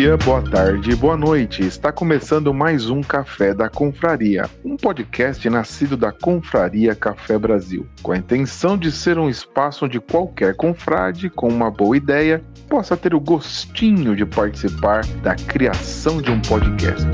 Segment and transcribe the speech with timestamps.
[0.00, 1.60] dia, boa tarde, boa noite.
[1.60, 8.12] Está começando mais um Café da Confraria, um podcast nascido da Confraria Café Brasil, com
[8.12, 13.14] a intenção de ser um espaço onde qualquer confrade com uma boa ideia possa ter
[13.14, 17.06] o gostinho de participar da criação de um podcast.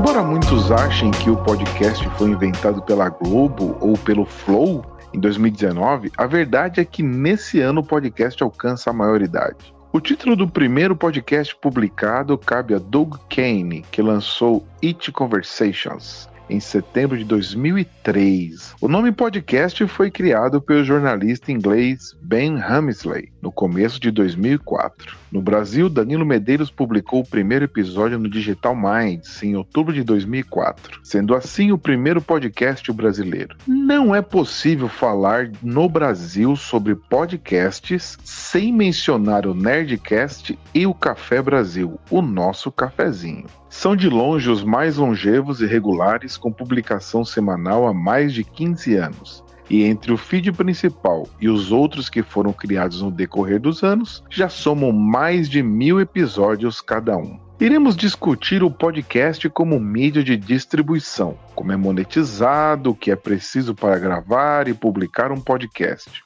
[0.00, 4.82] Embora muitos achem que o podcast foi inventado pela Globo ou pelo Flow
[5.12, 9.74] em 2019, a verdade é que nesse ano o podcast alcança a maioridade.
[9.92, 16.60] O título do primeiro podcast publicado cabe a Doug Kane, que lançou It Conversations, em
[16.60, 18.76] setembro de 2003.
[18.80, 25.19] O nome podcast foi criado pelo jornalista inglês Ben Hammersley no começo de 2004.
[25.32, 31.00] No Brasil, Danilo Medeiros publicou o primeiro episódio no Digital Minds em outubro de 2004,
[31.04, 33.56] sendo assim o primeiro podcast brasileiro.
[33.66, 41.40] Não é possível falar no Brasil sobre podcasts sem mencionar o Nerdcast e o Café
[41.40, 43.46] Brasil, o nosso cafezinho.
[43.68, 48.96] São de longe os mais longevos e regulares, com publicação semanal há mais de 15
[48.96, 49.44] anos.
[49.70, 54.24] E entre o feed principal e os outros que foram criados no decorrer dos anos,
[54.28, 57.38] já somam mais de mil episódios cada um.
[57.60, 63.74] Iremos discutir o podcast como mídia de distribuição, como é monetizado, o que é preciso
[63.74, 66.24] para gravar e publicar um podcast.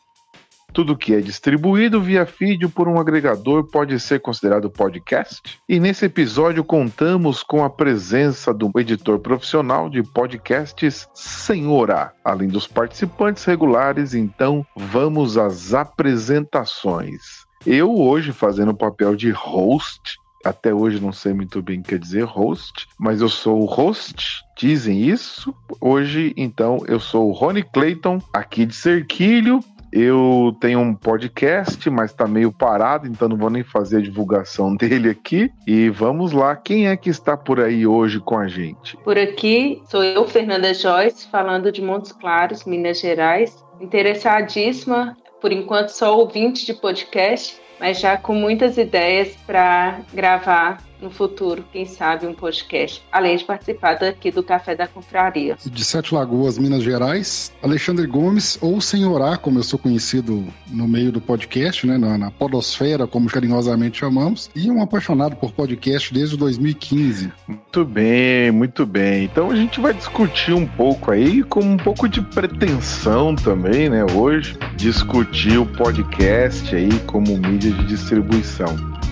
[0.74, 5.60] Tudo que é distribuído via feed por um agregador pode ser considerado podcast.
[5.68, 12.66] E nesse episódio contamos com a presença do editor profissional de podcasts Senhora, além dos
[12.66, 14.14] participantes regulares.
[14.14, 17.46] Então, vamos às apresentações.
[17.64, 21.90] Eu hoje fazendo o papel de host até hoje não sei muito bem o que
[21.90, 25.54] quer dizer host, mas eu sou o host, dizem isso.
[25.80, 29.60] Hoje, então, eu sou o Rony Clayton, aqui de Cerquilho,
[29.94, 34.74] eu tenho um podcast, mas tá meio parado, então não vou nem fazer a divulgação
[34.76, 35.52] dele aqui.
[35.64, 38.96] E vamos lá, quem é que está por aí hoje com a gente?
[38.98, 43.64] Por aqui sou eu, Fernanda Joyce, falando de Montes Claros, Minas Gerais.
[43.80, 51.10] Interessadíssima, por enquanto só ouvinte de podcast, mas já com muitas ideias para gravar no
[51.10, 55.56] futuro, quem sabe, um podcast, além de participar daqui do Café da Confraria.
[55.64, 61.12] De Sete Lagoas, Minas Gerais, Alexandre Gomes, ou Senhorá, como eu sou conhecido no meio
[61.12, 66.36] do podcast, né, na, na podosfera, como carinhosamente chamamos, e um apaixonado por podcast desde
[66.38, 67.30] 2015.
[67.46, 69.24] Muito bem, muito bem.
[69.24, 74.04] Então a gente vai discutir um pouco aí, com um pouco de pretensão também, né,
[74.14, 79.03] hoje, discutir o podcast aí como mídia de distribuição.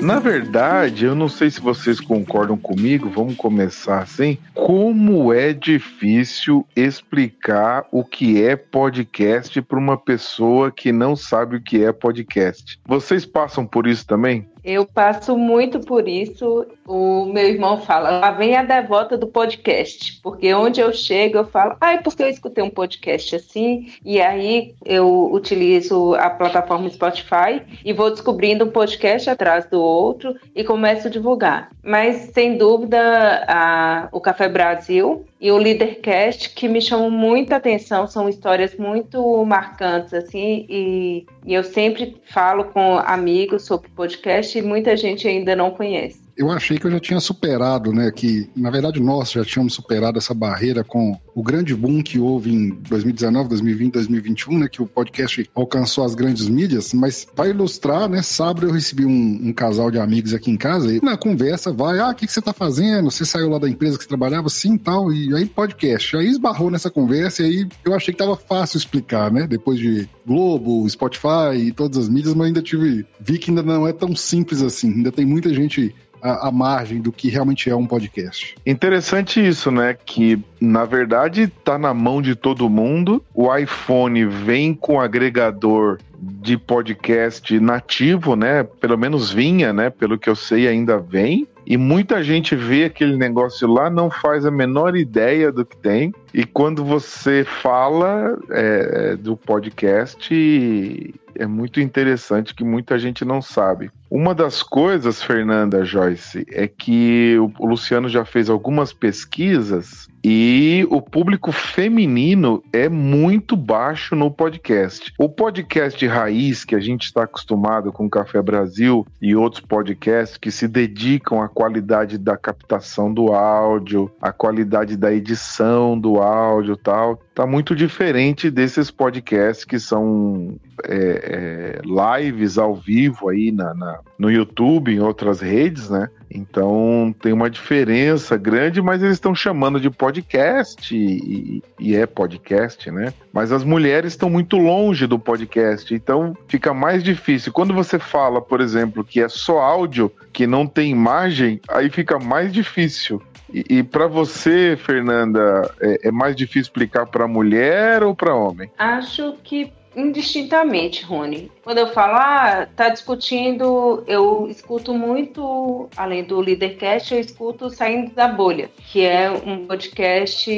[0.00, 4.38] Na verdade, eu não sei se vocês concordam comigo, vamos começar assim.
[4.54, 11.60] Como é difícil explicar o que é podcast para uma pessoa que não sabe o
[11.60, 12.80] que é podcast.
[12.86, 14.48] Vocês passam por isso também?
[14.64, 16.66] Eu passo muito por isso.
[16.86, 21.44] O meu irmão fala, lá vem a devota do podcast, porque onde eu chego eu
[21.44, 26.90] falo, ai, ah, porque eu escutei um podcast assim, e aí eu utilizo a plataforma
[26.90, 31.70] Spotify e vou descobrindo um podcast atrás do outro e começo a divulgar.
[31.82, 38.06] Mas sem dúvida, a, o Café Brasil e o Leadercast que me chamam muita atenção,
[38.06, 44.62] são histórias muito marcantes, assim, e, e eu sempre falo com amigos sobre podcast e
[44.62, 48.10] muita gente ainda não conhece eu achei que eu já tinha superado, né?
[48.10, 52.52] Que, na verdade, nós já tínhamos superado essa barreira com o grande boom que houve
[52.52, 54.68] em 2019, 2020, 2021, né?
[54.68, 56.92] Que o podcast alcançou as grandes mídias.
[56.92, 58.22] Mas para ilustrar, né?
[58.22, 61.98] Sábado eu recebi um, um, casal de amigos aqui em casa e na conversa vai,
[61.98, 63.10] ah, o que, que você tá fazendo?
[63.10, 64.48] Você saiu lá da empresa que você trabalhava?
[64.48, 65.12] Sim, tal.
[65.12, 66.16] E aí podcast.
[66.16, 69.46] Aí esbarrou nessa conversa e aí eu achei que tava fácil explicar, né?
[69.46, 73.86] Depois de Globo, Spotify e todas as mídias, mas ainda tive, vi que ainda não
[73.86, 74.92] é tão simples assim.
[74.92, 78.54] Ainda tem muita gente a, margem do que realmente é um podcast.
[78.66, 79.94] Interessante isso, né?
[79.94, 83.22] Que na verdade está na mão de todo mundo.
[83.34, 88.62] O iPhone vem com agregador de podcast nativo, né?
[88.62, 89.88] Pelo menos vinha, né?
[89.88, 91.46] Pelo que eu sei, ainda vem.
[91.66, 96.12] E muita gente vê aquele negócio lá, não faz a menor ideia do que tem.
[96.34, 103.90] E quando você fala é, do podcast, é muito interessante que muita gente não sabe.
[104.10, 111.00] Uma das coisas, Fernanda Joyce, é que o Luciano já fez algumas pesquisas E o
[111.00, 115.14] público feminino é muito baixo no podcast.
[115.18, 120.36] O podcast raiz, que a gente está acostumado com o Café Brasil e outros podcasts
[120.36, 126.76] que se dedicam à qualidade da captação do áudio, à qualidade da edição do áudio
[126.76, 133.74] tal, tá muito diferente desses podcasts que são é, é, lives ao vivo aí na,
[133.74, 136.08] na, no YouTube, em outras redes, né?
[136.30, 142.90] Então tem uma diferença grande, mas eles estão chamando de podcast e, e, é podcast,
[142.90, 143.12] né?
[143.32, 147.52] Mas as mulheres estão muito longe do podcast, então fica mais difícil.
[147.52, 152.18] Quando você fala, por exemplo, que é só áudio, que não tem imagem, aí fica
[152.18, 153.20] mais difícil.
[153.52, 158.70] E, e para você, Fernanda, é, é mais difícil explicar para mulher ou para homem?
[158.78, 161.50] Acho que indistintamente, Rony.
[161.62, 168.12] Quando eu falo, ah, tá discutindo, eu escuto muito, além do Leadercast, eu escuto Saindo
[168.12, 170.50] da Bolha, que é um podcast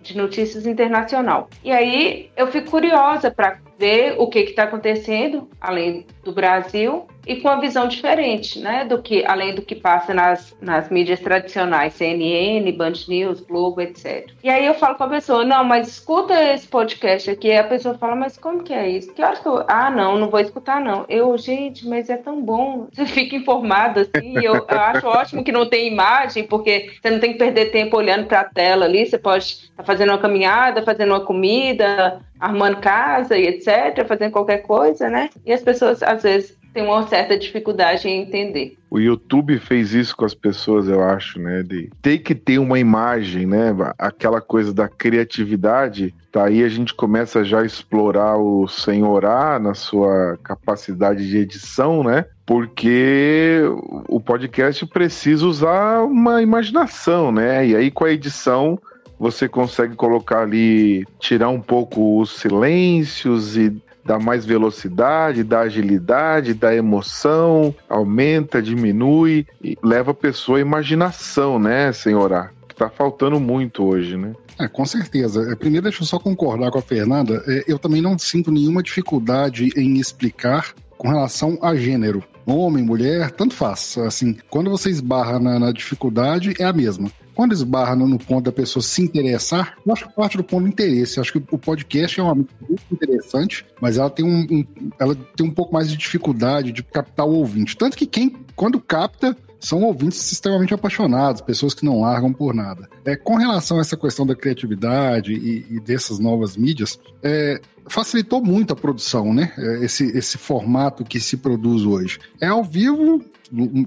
[0.00, 1.48] de notícias internacional.
[1.62, 7.36] E aí eu fico curiosa para ver o que está acontecendo, além do Brasil, e
[7.36, 11.94] com uma visão diferente, né, do que além do que passa nas, nas mídias tradicionais,
[11.94, 14.30] CNN, Band News, Globo, etc.
[14.42, 17.48] E aí eu falo com a pessoa, não, mas escuta esse podcast aqui.
[17.48, 19.12] E a pessoa fala, mas como que é isso?
[19.12, 19.64] Que hora que eu...
[19.68, 21.04] Ah, não, não vou escutar não.
[21.08, 22.88] Eu, gente, mas é tão bom.
[22.92, 24.36] Você fica informado assim.
[24.36, 27.96] Eu, eu acho ótimo que não tem imagem, porque você não tem que perder tempo
[27.96, 29.06] olhando para a tela ali.
[29.06, 34.32] Você pode estar tá fazendo uma caminhada, fazendo uma comida, arrumando casa e etc, fazendo
[34.32, 35.30] qualquer coisa, né?
[35.44, 38.76] E as pessoas às vezes tem uma certa dificuldade em entender.
[38.90, 41.62] O YouTube fez isso com as pessoas, eu acho, né?
[41.62, 43.74] De ter que ter uma imagem, né?
[43.96, 46.12] Aquela coisa da criatividade.
[46.32, 52.02] Tá aí a gente começa já a explorar o senhorar na sua capacidade de edição,
[52.02, 52.24] né?
[52.44, 53.62] Porque
[54.08, 57.66] o podcast precisa usar uma imaginação, né?
[57.68, 58.78] E aí com a edição
[59.18, 63.70] você consegue colocar ali, tirar um pouco os silêncios e
[64.04, 71.58] dá mais velocidade, dá agilidade, dá emoção, aumenta, diminui e leva a pessoa à imaginação,
[71.58, 72.50] né, senhora?
[72.68, 74.34] Que tá faltando muito hoje, né?
[74.58, 75.50] É, com certeza.
[75.50, 77.42] É, primeiro, deixa eu só concordar com a Fernanda.
[77.46, 82.22] É, eu também não sinto nenhuma dificuldade em explicar com relação a gênero.
[82.46, 83.96] Homem, mulher, tanto faz.
[83.98, 87.10] Assim, quando você esbarra na, na dificuldade, é a mesma.
[87.34, 90.68] Quando esbarra no, ponto da pessoa se interessar, eu acho que parte do ponto do
[90.68, 91.18] interesse.
[91.18, 94.64] Eu acho que o podcast é uma muito interessante, mas ela tem um, um,
[94.98, 97.76] ela tem um pouco mais de dificuldade de captar o ouvinte.
[97.76, 102.88] Tanto que quem, quando capta, são ouvintes extremamente apaixonados, pessoas que não largam por nada.
[103.04, 108.42] É, com relação a essa questão da criatividade e, e dessas novas mídias, é, facilitou
[108.42, 109.52] muito a produção, né?
[109.56, 112.18] É, esse, esse formato que se produz hoje.
[112.40, 113.24] É ao vivo,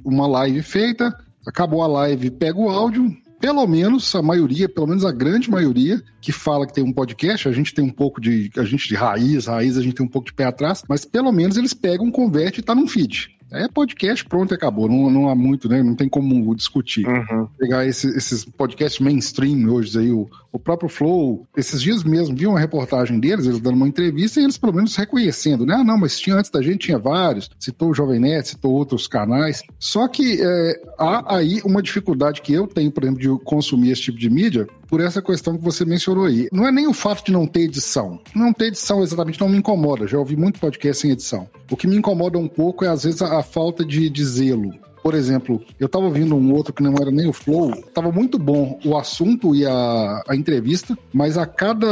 [0.03, 1.15] uma live feita,
[1.45, 6.01] acabou a live, pega o áudio, pelo menos a maioria, pelo menos a grande maioria,
[6.21, 8.51] que fala que tem um podcast, a gente tem um pouco de.
[8.57, 11.31] A gente de raiz, raiz, a gente tem um pouco de pé atrás, mas pelo
[11.31, 13.36] menos eles pegam, converte e tá num feed.
[13.51, 14.89] É podcast, pronto, acabou.
[14.89, 15.81] Não, não há muito, né?
[15.81, 17.07] Não tem como discutir.
[17.07, 17.47] Uhum.
[17.57, 22.45] Pegar esse, esses podcasts mainstream hoje aí, o, o próprio Flow, esses dias mesmo, vi
[22.45, 25.75] uma reportagem deles, eles dando uma entrevista e eles pelo menos reconhecendo, né?
[25.75, 27.49] Ah, não, mas tinha antes da gente, tinha vários.
[27.59, 29.63] Citou o Jovem Net, citou outros canais.
[29.79, 34.01] Só que é, há aí uma dificuldade que eu tenho, por exemplo, de consumir esse
[34.01, 36.47] tipo de mídia, por essa questão que você mencionou aí.
[36.51, 38.19] Não é nem o fato de não ter edição.
[38.35, 40.07] Não ter edição exatamente não me incomoda.
[40.07, 41.47] Já ouvi muito podcast sem edição.
[41.69, 44.73] O que me incomoda um pouco é, às vezes, a, a falta de, de zelo.
[45.03, 48.37] Por exemplo, eu tava ouvindo um outro que não era nem o Flow, tava muito
[48.37, 51.87] bom o assunto e a, a entrevista, mas a cada.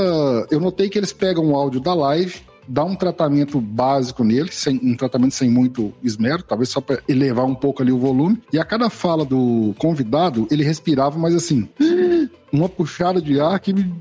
[0.52, 4.80] Eu notei que eles pegam o áudio da live dá um tratamento básico nele, sem,
[4.84, 8.42] um tratamento sem muito esmero, talvez só para elevar um pouco ali o volume.
[8.52, 11.70] E a cada fala do convidado, ele respirava, mas assim,
[12.52, 13.94] uma puxada de ar que me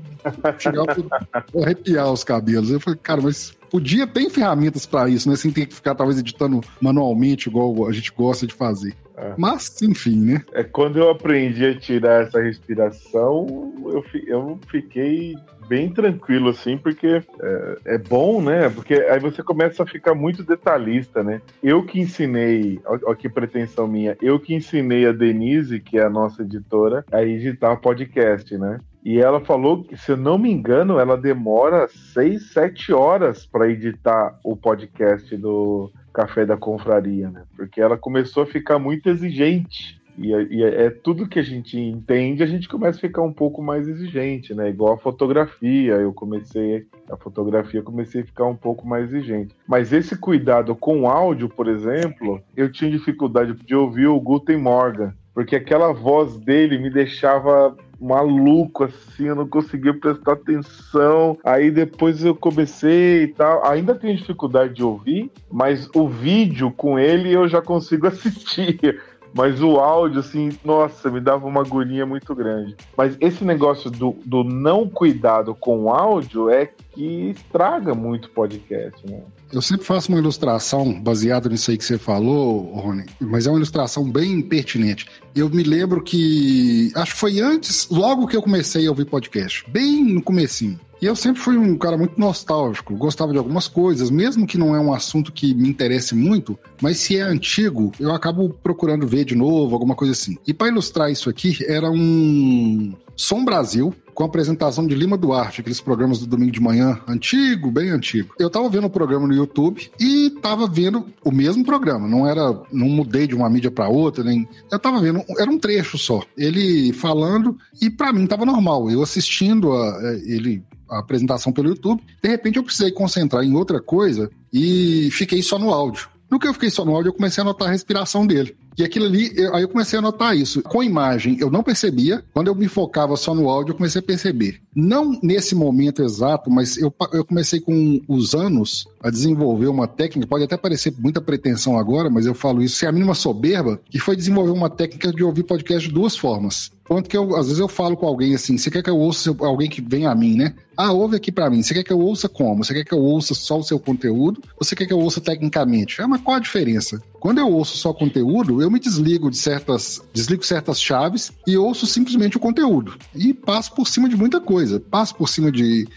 [0.59, 0.95] chegava
[1.33, 2.69] a arrepiar os cabelos.
[2.69, 5.35] Eu falei, cara, mas podia ter ferramentas para isso, né?
[5.35, 8.95] Sem ter que ficar talvez editando manualmente, igual a gente gosta de fazer.
[9.17, 9.33] É.
[9.37, 10.43] Mas, enfim, né?
[10.53, 15.35] É quando eu aprendi a tirar essa respiração, eu, eu fiquei
[15.67, 18.69] bem tranquilo, assim, porque é, é, bom, né?
[18.69, 21.41] Porque aí você começa a ficar muito detalhista, né?
[21.61, 26.09] Eu que ensinei, olha que pretensão minha, eu que ensinei a Denise, que é a
[26.09, 28.79] nossa editora, a editar podcast, né?
[29.03, 33.69] E ela falou que, se eu não me engano, ela demora seis, sete horas para
[33.69, 37.43] editar o podcast do Café da Confraria, né?
[37.55, 40.01] Porque ela começou a ficar muito exigente.
[40.17, 43.21] E, é, e é, é tudo que a gente entende, a gente começa a ficar
[43.21, 44.69] um pouco mais exigente, né?
[44.69, 49.55] Igual a fotografia, eu comecei a fotografia, comecei a ficar um pouco mais exigente.
[49.67, 55.13] Mas esse cuidado com áudio, por exemplo, eu tinha dificuldade de ouvir o Guten Morgan
[55.35, 61.37] porque aquela voz dele me deixava maluco, assim, eu não conseguia prestar atenção.
[61.43, 63.65] Aí depois eu comecei e tal.
[63.67, 69.01] Ainda tenho dificuldade de ouvir, mas o vídeo com ele eu já consigo assistir.
[69.35, 72.73] Mas o áudio, assim, nossa, me dava uma agonia muito grande.
[72.95, 78.29] Mas esse negócio do, do não cuidado com o áudio é que estraga muito o
[78.29, 79.21] podcast, né?
[79.51, 83.57] Eu sempre faço uma ilustração baseada nisso aí que você falou, Rony, mas é uma
[83.57, 85.05] ilustração bem pertinente.
[85.35, 89.69] Eu me lembro que, acho que foi antes, logo que eu comecei a ouvir podcast,
[89.69, 90.79] bem no comecinho.
[91.05, 94.75] E eu sempre fui um cara muito nostálgico, gostava de algumas coisas, mesmo que não
[94.75, 99.23] é um assunto que me interesse muito, mas se é antigo, eu acabo procurando ver
[99.23, 100.35] de novo, alguma coisa assim.
[100.47, 105.61] E para ilustrar isso aqui, era um Som Brasil, com a apresentação de Lima Duarte,
[105.61, 108.33] aqueles programas do domingo de manhã, antigo, bem antigo.
[108.39, 112.63] Eu tava vendo o programa no YouTube e tava vendo o mesmo programa, não era,
[112.71, 116.23] não mudei de uma mídia para outra, nem eu tava vendo, era um trecho só.
[116.35, 118.89] Ele falando e para mim tava normal.
[118.89, 123.55] Eu assistindo a, é, ele a apresentação pelo YouTube, de repente eu precisei concentrar em
[123.55, 126.09] outra coisa e fiquei só no áudio.
[126.29, 128.55] No que eu fiquei só no áudio, eu comecei a notar a respiração dele.
[128.77, 130.61] E aquilo ali, eu, aí eu comecei a notar isso.
[130.63, 132.23] Com imagem, eu não percebia.
[132.33, 134.59] Quando eu me focava só no áudio, eu comecei a perceber.
[134.75, 140.27] Não nesse momento exato, mas eu, eu comecei com os anos a desenvolver uma técnica.
[140.27, 143.99] Pode até parecer muita pretensão agora, mas eu falo isso sem a mínima soberba, que
[143.99, 146.71] foi desenvolver uma técnica de ouvir podcast de duas formas.
[146.85, 149.35] Ponto que eu, às vezes eu falo com alguém assim, você quer que eu ouça
[149.39, 150.53] alguém que vem a mim, né?
[150.77, 151.63] Ah, ouve aqui para mim.
[151.63, 152.63] Você quer que eu ouça como?
[152.63, 154.39] Você quer que eu ouça só o seu conteúdo?
[154.51, 155.99] Ou você quer que eu ouça tecnicamente?
[155.99, 157.01] É, mas qual a diferença?
[157.19, 161.87] Quando eu ouço só conteúdo, eu me desligo de certas, desligo certas chaves e ouço
[161.87, 162.95] simplesmente o conteúdo.
[163.15, 164.79] E passo por cima de muita coisa.
[164.79, 165.87] Passo por cima de,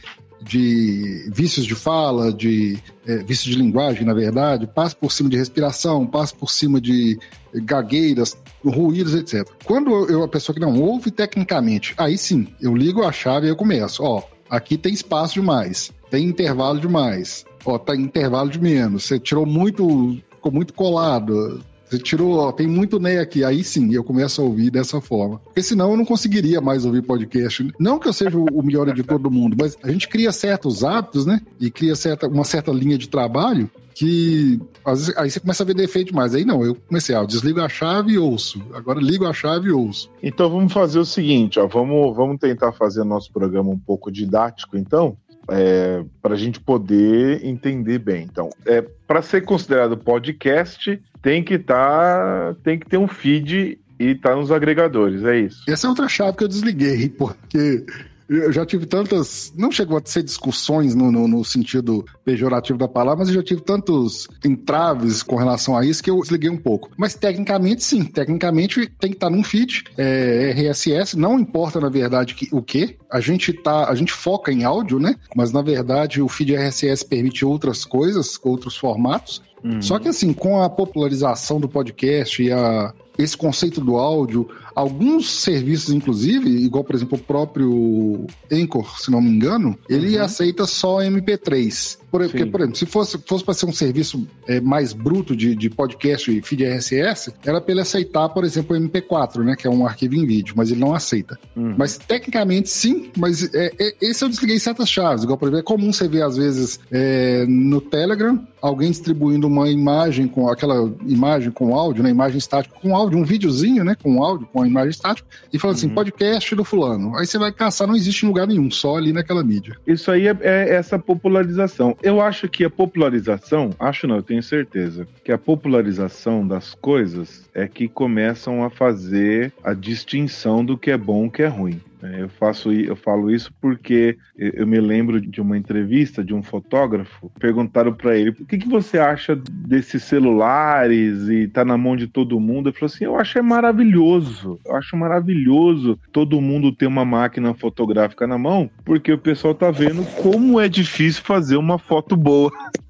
[0.40, 5.36] de vícios de fala, de é, vícios de linguagem, na verdade, passo por cima de
[5.36, 7.18] respiração, passo por cima de
[7.52, 9.48] gagueiras, ruídos, etc.
[9.64, 13.50] Quando eu, a pessoa que não ouve tecnicamente, aí sim, eu ligo a chave e
[13.50, 14.02] eu começo.
[14.02, 19.04] Ó, aqui tem espaço demais, tem intervalo demais, ó, tá intervalo de menos.
[19.04, 21.60] Você tirou muito ficou muito colado.
[21.88, 23.44] Você tirou, ó, tem muito Ney aqui.
[23.44, 25.38] Aí sim, eu começo a ouvir dessa forma.
[25.38, 27.72] Porque senão eu não conseguiria mais ouvir podcast.
[27.78, 31.24] Não que eu seja o melhor editor do mundo, mas a gente cria certos hábitos,
[31.24, 31.40] né?
[31.58, 35.74] E cria certa, uma certa linha de trabalho que vezes, aí você começa a ver
[35.74, 36.34] defeito demais.
[36.34, 38.62] Aí não, eu comecei, ó, desligo a chave e ouço.
[38.72, 40.08] Agora ligo a chave e ouço.
[40.22, 44.76] Então vamos fazer o seguinte, ó, vamos, vamos tentar fazer nosso programa um pouco didático,
[44.76, 45.16] então
[45.50, 48.26] é, para a gente poder entender bem.
[48.30, 54.14] Então, é, para ser considerado podcast, tem que tá, tem que ter um feed e
[54.14, 55.64] tá nos agregadores, é isso.
[55.68, 57.84] Essa é outra chave que eu desliguei, porque
[58.28, 59.52] eu já tive tantas.
[59.56, 63.42] Não chegou a ser discussões no, no, no, sentido pejorativo da palavra, mas eu já
[63.42, 66.90] tive tantos entraves com relação a isso que eu desliguei um pouco.
[66.96, 68.04] Mas tecnicamente, sim.
[68.04, 71.16] Tecnicamente tem que estar num feed é, RSS.
[71.16, 72.96] Não importa, na verdade, que, o que.
[73.10, 73.88] A gente tá.
[73.88, 75.16] A gente foca em áudio, né?
[75.34, 79.42] Mas na verdade o feed RSS permite outras coisas, outros formatos.
[79.64, 79.80] Uhum.
[79.80, 85.42] Só que assim, com a popularização do podcast e a, esse conceito do áudio, alguns
[85.42, 90.24] serviços, inclusive, igual, por exemplo, o próprio Anchor, se não me engano, ele uhum.
[90.24, 91.98] aceita só MP3.
[92.10, 95.54] Por, porque, por exemplo, se fosse, fosse para ser um serviço é, mais bruto de,
[95.54, 99.54] de podcast e feed RSS, era para ele aceitar, por exemplo, o MP4, né?
[99.54, 101.38] Que é um arquivo em vídeo, mas ele não aceita.
[101.54, 101.74] Uhum.
[101.76, 105.24] Mas tecnicamente sim, mas é, é, esse eu desliguei certas chaves.
[105.24, 109.68] Igual, por exemplo, é comum você ver, às vezes, é, no Telegram, alguém distribuindo uma
[109.68, 112.10] imagem com aquela imagem com áudio, né?
[112.10, 113.94] Imagem estática com áudio, um videozinho, né?
[113.94, 115.92] Com áudio, com a imagem estática, e falando assim, uhum.
[115.92, 117.16] assim, podcast do fulano.
[117.16, 119.76] Aí você vai caçar, não existe em lugar nenhum, só ali naquela mídia.
[119.86, 124.42] Isso aí é, é essa popularização eu acho que a popularização, acho não, eu tenho
[124.42, 130.90] certeza, que a popularização das coisas é que começam a fazer a distinção do que
[130.90, 131.80] é bom e o que é ruim.
[132.02, 136.42] É, eu faço, eu falo isso porque eu me lembro de uma entrevista de um
[136.42, 137.30] fotógrafo.
[137.38, 142.06] Perguntaram para ele: "O que, que você acha desses celulares e tá na mão de
[142.06, 144.58] todo mundo?" Ele falou assim: "Eu acho é maravilhoso.
[144.64, 149.70] Eu acho maravilhoso todo mundo ter uma máquina fotográfica na mão, porque o pessoal tá
[149.70, 152.52] vendo como é difícil fazer uma foto boa."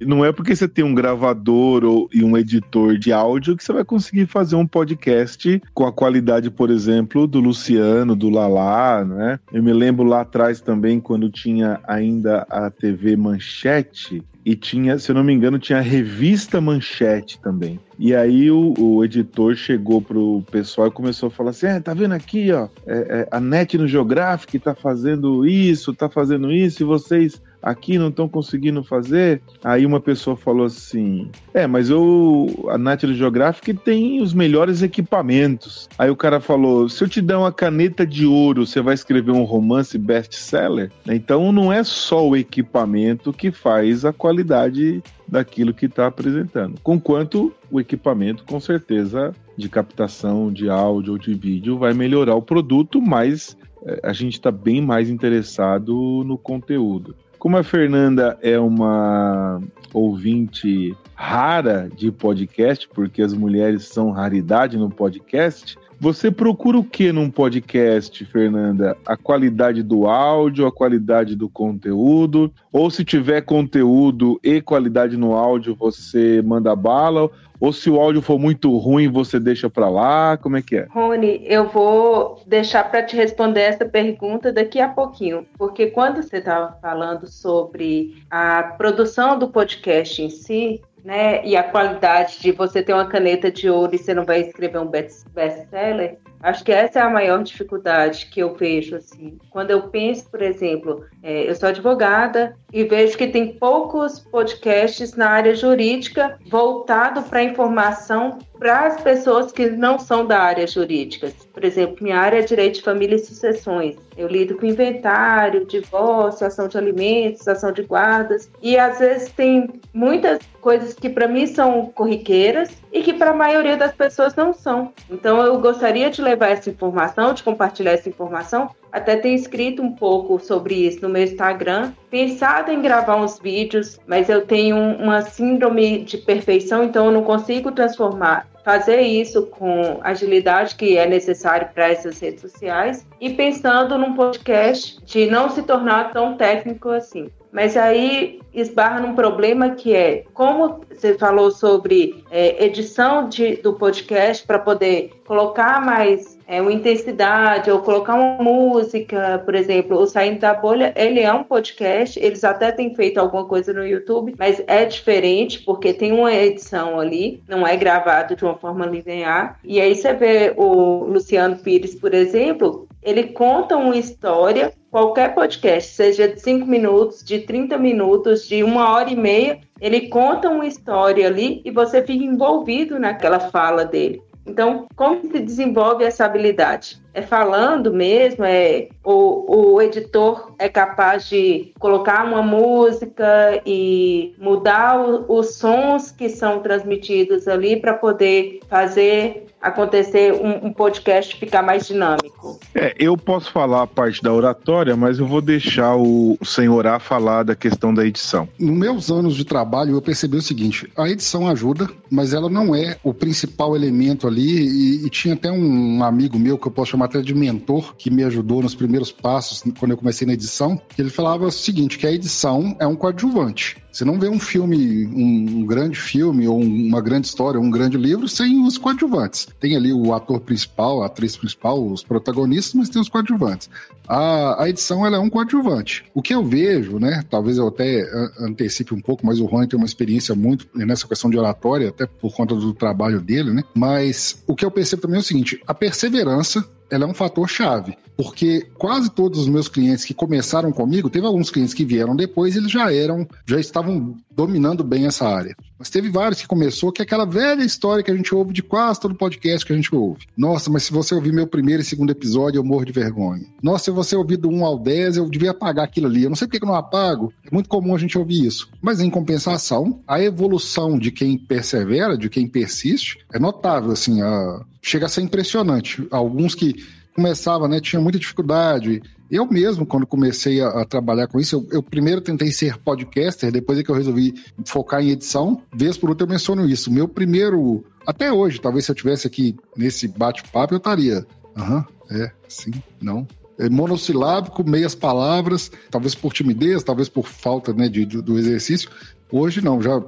[0.00, 3.72] Não é porque você tem um gravador ou, e um editor de áudio que você
[3.72, 9.40] vai conseguir fazer um podcast com a qualidade, por exemplo, do Luciano, do Lala, né?
[9.52, 15.10] Eu me lembro lá atrás também, quando tinha ainda a TV Manchete, e tinha, se
[15.10, 17.80] eu não me engano, tinha a revista Manchete também.
[17.98, 21.92] E aí o, o, editor chegou pro pessoal e começou a falar assim: é, tá
[21.92, 26.80] vendo aqui, ó, é, é, a NET no Geographic tá fazendo isso, tá fazendo isso,
[26.80, 29.42] e vocês aqui não estão conseguindo fazer.
[29.64, 35.88] Aí uma pessoa falou assim: É, mas eu, a National Geographic tem os melhores equipamentos.
[35.98, 39.32] Aí o cara falou: Se eu te der uma caneta de ouro, você vai escrever
[39.32, 40.92] um romance best-seller?
[41.08, 46.78] Então não é só o equipamento que faz a qualidade daquilo que está apresentando.
[46.82, 52.42] Conquanto o equipamento, com certeza, de captação de áudio ou de vídeo vai melhorar o
[52.42, 57.16] produto, mas é, a gente está bem mais interessado no conteúdo.
[57.46, 59.62] Como a Fernanda é uma
[59.94, 67.12] ouvinte rara de podcast, porque as mulheres são raridade no podcast, você procura o que
[67.12, 68.96] num podcast, Fernanda?
[69.06, 72.52] A qualidade do áudio, a qualidade do conteúdo?
[72.72, 77.30] Ou se tiver conteúdo e qualidade no áudio, você manda bala?
[77.58, 80.36] Ou se o áudio for muito ruim, você deixa para lá?
[80.36, 80.86] Como é que é?
[80.90, 86.36] Rony, eu vou deixar para te responder essa pergunta daqui a pouquinho, porque quando você
[86.36, 91.40] estava falando sobre a produção do podcast em si, né?
[91.46, 94.78] E a qualidade de você ter uma caneta de ouro e você não vai escrever
[94.78, 99.38] um best-seller, Acho que essa é a maior dificuldade que eu vejo, assim.
[99.50, 105.16] Quando eu penso, por exemplo, é, eu sou advogada e vejo que tem poucos podcasts
[105.16, 111.32] na área jurídica voltado para informação para as pessoas que não são da área jurídica.
[111.52, 113.96] Por exemplo, minha área é direito de família e sucessões.
[114.16, 118.50] Eu lido com inventário, divórcio, ação de alimentos, ação de guardas.
[118.62, 123.34] E às vezes tem muitas coisas que para mim são corriqueiras e que para a
[123.34, 124.92] maioria das pessoas não são.
[125.10, 128.70] Então eu gostaria de levar essa informação, de compartilhar essa informação.
[128.92, 133.98] Até tenho escrito um pouco sobre isso no meu Instagram, pensado em gravar uns vídeos,
[134.06, 140.00] mas eu tenho uma síndrome de perfeição, então eu não consigo transformar fazer isso com
[140.02, 145.62] agilidade que é necessário para essas redes sociais e pensando num podcast de não se
[145.62, 147.30] tornar tão técnico assim.
[147.56, 153.72] Mas aí esbarra num problema que é como você falou sobre é, edição de, do
[153.72, 160.06] podcast para poder colocar mais é, uma intensidade ou colocar uma música, por exemplo, o
[160.06, 164.34] Saindo da Bolha, ele é um podcast, eles até têm feito alguma coisa no YouTube,
[164.38, 169.58] mas é diferente porque tem uma edição ali, não é gravado de uma forma linear.
[169.64, 175.92] E aí você vê o Luciano Pires, por exemplo, ele conta uma história, qualquer podcast,
[175.92, 180.64] seja de 5 minutos, de 30 minutos, de uma hora e meia, ele conta uma
[180.64, 184.22] história ali e você fica envolvido naquela fala dele.
[184.46, 186.98] Então, como se desenvolve essa habilidade?
[187.12, 188.42] É falando mesmo?
[188.44, 196.10] É o, o editor é capaz de colocar uma música e mudar o, os sons
[196.10, 202.60] que são transmitidos ali para poder fazer acontecer um, um, podcast ficar mais dinâmico.
[202.74, 206.98] É, eu posso falar a parte da oratória, mas eu vou deixar o senhor A
[206.98, 208.48] falar da questão da edição.
[208.58, 212.74] Nos meus anos de trabalho, eu percebi o seguinte: a edição ajuda, mas ela não
[212.74, 214.46] é o principal elemento ali.
[214.46, 218.10] E, e tinha até um amigo meu que eu posso chamar até de mentor, que
[218.10, 220.80] me ajudou nos primeiros passos quando eu comecei na edição.
[220.98, 223.85] Ele falava o seguinte: que a edição é um coadjuvante.
[223.96, 227.96] Você não vê um filme, um, um grande filme, ou uma grande história, um grande
[227.96, 229.48] livro, sem os coadjuvantes.
[229.58, 233.70] Tem ali o ator principal, a atriz principal, os protagonistas, mas tem os coadjuvantes.
[234.06, 236.04] A, a edição ela é um coadjuvante.
[236.12, 237.24] O que eu vejo, né?
[237.30, 238.06] Talvez eu até
[238.38, 242.04] antecipe um pouco, mas o Rony tem uma experiência muito nessa questão de oratória, até
[242.04, 243.64] por conta do trabalho dele, né?
[243.74, 247.48] Mas o que eu percebo também é o seguinte: a perseverança ela é um fator
[247.48, 252.16] chave, porque quase todos os meus clientes que começaram comigo, teve alguns clientes que vieram
[252.16, 255.56] depois, eles já eram, já estavam dominando bem essa área.
[255.78, 258.62] Mas teve vários que começou, que é aquela velha história que a gente ouve de
[258.62, 260.26] quase todo podcast que a gente ouve.
[260.36, 263.44] Nossa, mas se você ouvir meu primeiro e segundo episódio, eu morro de vergonha.
[263.62, 266.22] Nossa, se você ouvir do 1 ao 10, eu devia apagar aquilo ali.
[266.22, 267.32] Eu não sei porque que eu não apago.
[267.44, 268.70] É muito comum a gente ouvir isso.
[268.80, 274.62] Mas em compensação, a evolução de quem persevera, de quem persiste, é notável, assim, a...
[274.80, 276.06] chega a ser impressionante.
[276.10, 276.74] Alguns que
[277.16, 279.02] começava, né, tinha muita dificuldade.
[279.30, 283.50] Eu mesmo, quando comecei a, a trabalhar com isso, eu, eu, primeiro tentei ser podcaster,
[283.50, 285.60] depois é que eu resolvi focar em edição.
[285.74, 286.92] Vez por outra eu menciono isso.
[286.92, 291.26] Meu primeiro, até hoje, talvez se eu tivesse aqui nesse bate-papo, eu estaria.
[291.56, 293.26] Aham, uhum, é, sim, não.
[293.58, 298.90] É monossilábico, meias palavras, talvez por timidez, talvez por falta né, de, do exercício.
[299.32, 300.00] Hoje não, já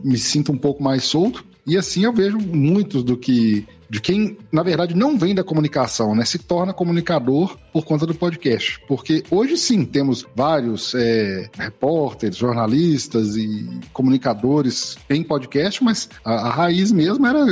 [0.00, 1.44] me sinto um pouco mais solto.
[1.66, 6.16] E assim eu vejo muitos do que de quem, na verdade, não vem da comunicação,
[6.16, 6.24] né?
[6.24, 8.80] Se torna comunicador por conta do podcast.
[8.88, 16.50] Porque hoje sim temos vários é, repórteres, jornalistas e comunicadores em podcast, mas a, a
[16.50, 17.46] raiz mesmo era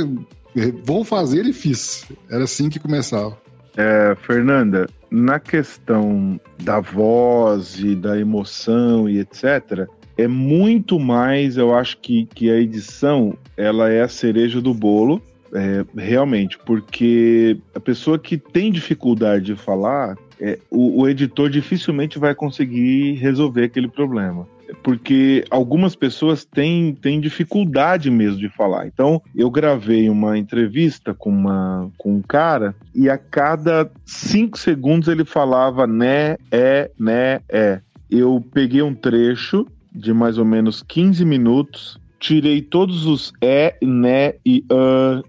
[0.83, 2.05] vou fazer e fiz.
[2.29, 3.37] Era assim que começava.
[3.75, 11.75] É, Fernanda, na questão da voz e da emoção e etc., é muito mais, eu
[11.75, 15.21] acho que, que a edição ela é a cereja do bolo,
[15.53, 22.17] é, realmente, porque a pessoa que tem dificuldade de falar, é, o, o editor dificilmente
[22.17, 24.47] vai conseguir resolver aquele problema
[24.81, 28.87] porque algumas pessoas têm, têm dificuldade mesmo de falar.
[28.87, 35.07] Então, eu gravei uma entrevista com, uma, com um cara e a cada cinco segundos
[35.07, 37.81] ele falava né, é, né, é.
[38.09, 44.35] Eu peguei um trecho de mais ou menos 15 minutos tirei todos os é, né
[44.45, 45.21] e uh,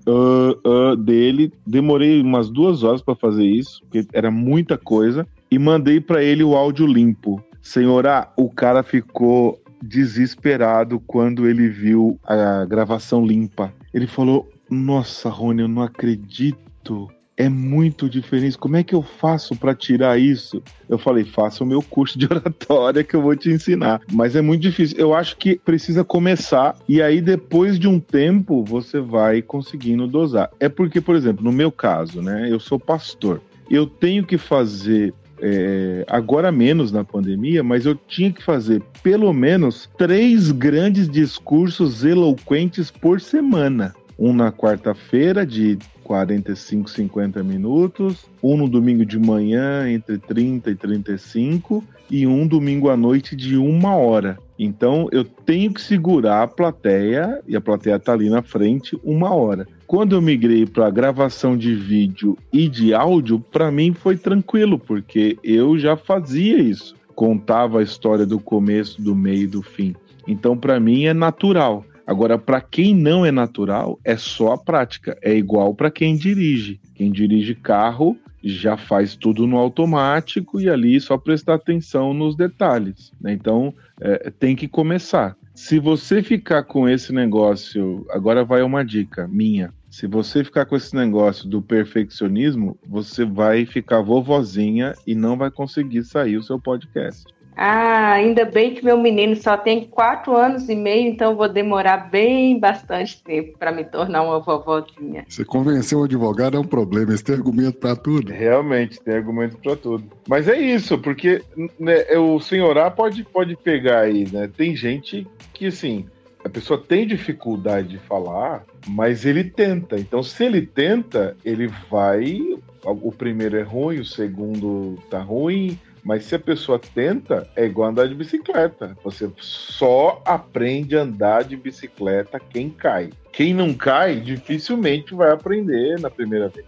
[0.64, 1.52] uh dele.
[1.66, 5.26] Demorei umas duas horas para fazer isso, porque era muita coisa.
[5.50, 7.42] E mandei para ele o áudio limpo.
[7.60, 13.72] Senhora, o cara ficou desesperado quando ele viu a gravação limpa.
[13.92, 18.56] Ele falou: Nossa, Rony, eu não acredito é muito diferente.
[18.56, 20.62] Como é que eu faço para tirar isso?
[20.88, 24.00] Eu falei, faça o meu curso de oratória que eu vou te ensinar.
[24.12, 24.96] Mas é muito difícil.
[24.98, 30.50] Eu acho que precisa começar e aí depois de um tempo você vai conseguindo dosar.
[30.60, 33.40] É porque, por exemplo, no meu caso, né, eu sou pastor.
[33.70, 39.32] Eu tenho que fazer é, agora menos na pandemia, mas eu tinha que fazer pelo
[39.32, 43.94] menos três grandes discursos eloquentes por semana.
[44.18, 50.74] Um na quarta-feira, de 45, 50 minutos, um no domingo de manhã, entre 30 e
[50.74, 54.38] 35, e um domingo à noite de uma hora.
[54.58, 59.34] Então eu tenho que segurar a plateia, e a plateia está ali na frente, uma
[59.34, 59.66] hora.
[59.86, 65.38] Quando eu migrei para gravação de vídeo e de áudio, para mim foi tranquilo, porque
[65.42, 66.94] eu já fazia isso.
[67.14, 69.94] Contava a história do começo, do meio e do fim.
[70.26, 71.84] Então, para mim, é natural.
[72.06, 75.16] Agora, para quem não é natural, é só a prática.
[75.22, 76.80] É igual para quem dirige.
[76.94, 83.10] Quem dirige carro já faz tudo no automático e ali só prestar atenção nos detalhes.
[83.20, 83.32] Né?
[83.32, 85.34] Então, é, tem que começar.
[85.54, 89.72] Se você ficar com esse negócio, agora vai uma dica minha.
[89.88, 95.50] Se você ficar com esse negócio do perfeccionismo, você vai ficar vovozinha e não vai
[95.52, 97.24] conseguir sair o seu podcast.
[97.56, 102.10] Ah, ainda bem que meu menino só tem quatro anos e meio, então vou demorar
[102.10, 105.24] bem bastante tempo para me tornar uma vovozinha.
[105.28, 108.32] Você convencer um advogado é um problema, esse tem argumento para tudo.
[108.32, 110.04] Realmente, tem argumento para tudo.
[110.28, 111.42] Mas é isso, porque
[111.78, 114.50] né, o senhorá pode, pode pegar aí, né?
[114.56, 116.06] Tem gente que, assim,
[116.44, 119.98] a pessoa tem dificuldade de falar, mas ele tenta.
[119.98, 122.38] Então, se ele tenta, ele vai.
[122.84, 127.88] O primeiro é ruim, o segundo tá ruim, mas se a pessoa tenta, é igual
[127.88, 128.96] andar de bicicleta.
[129.02, 133.10] Você só aprende a andar de bicicleta quem cai.
[133.32, 136.66] Quem não cai, dificilmente vai aprender na primeira vez.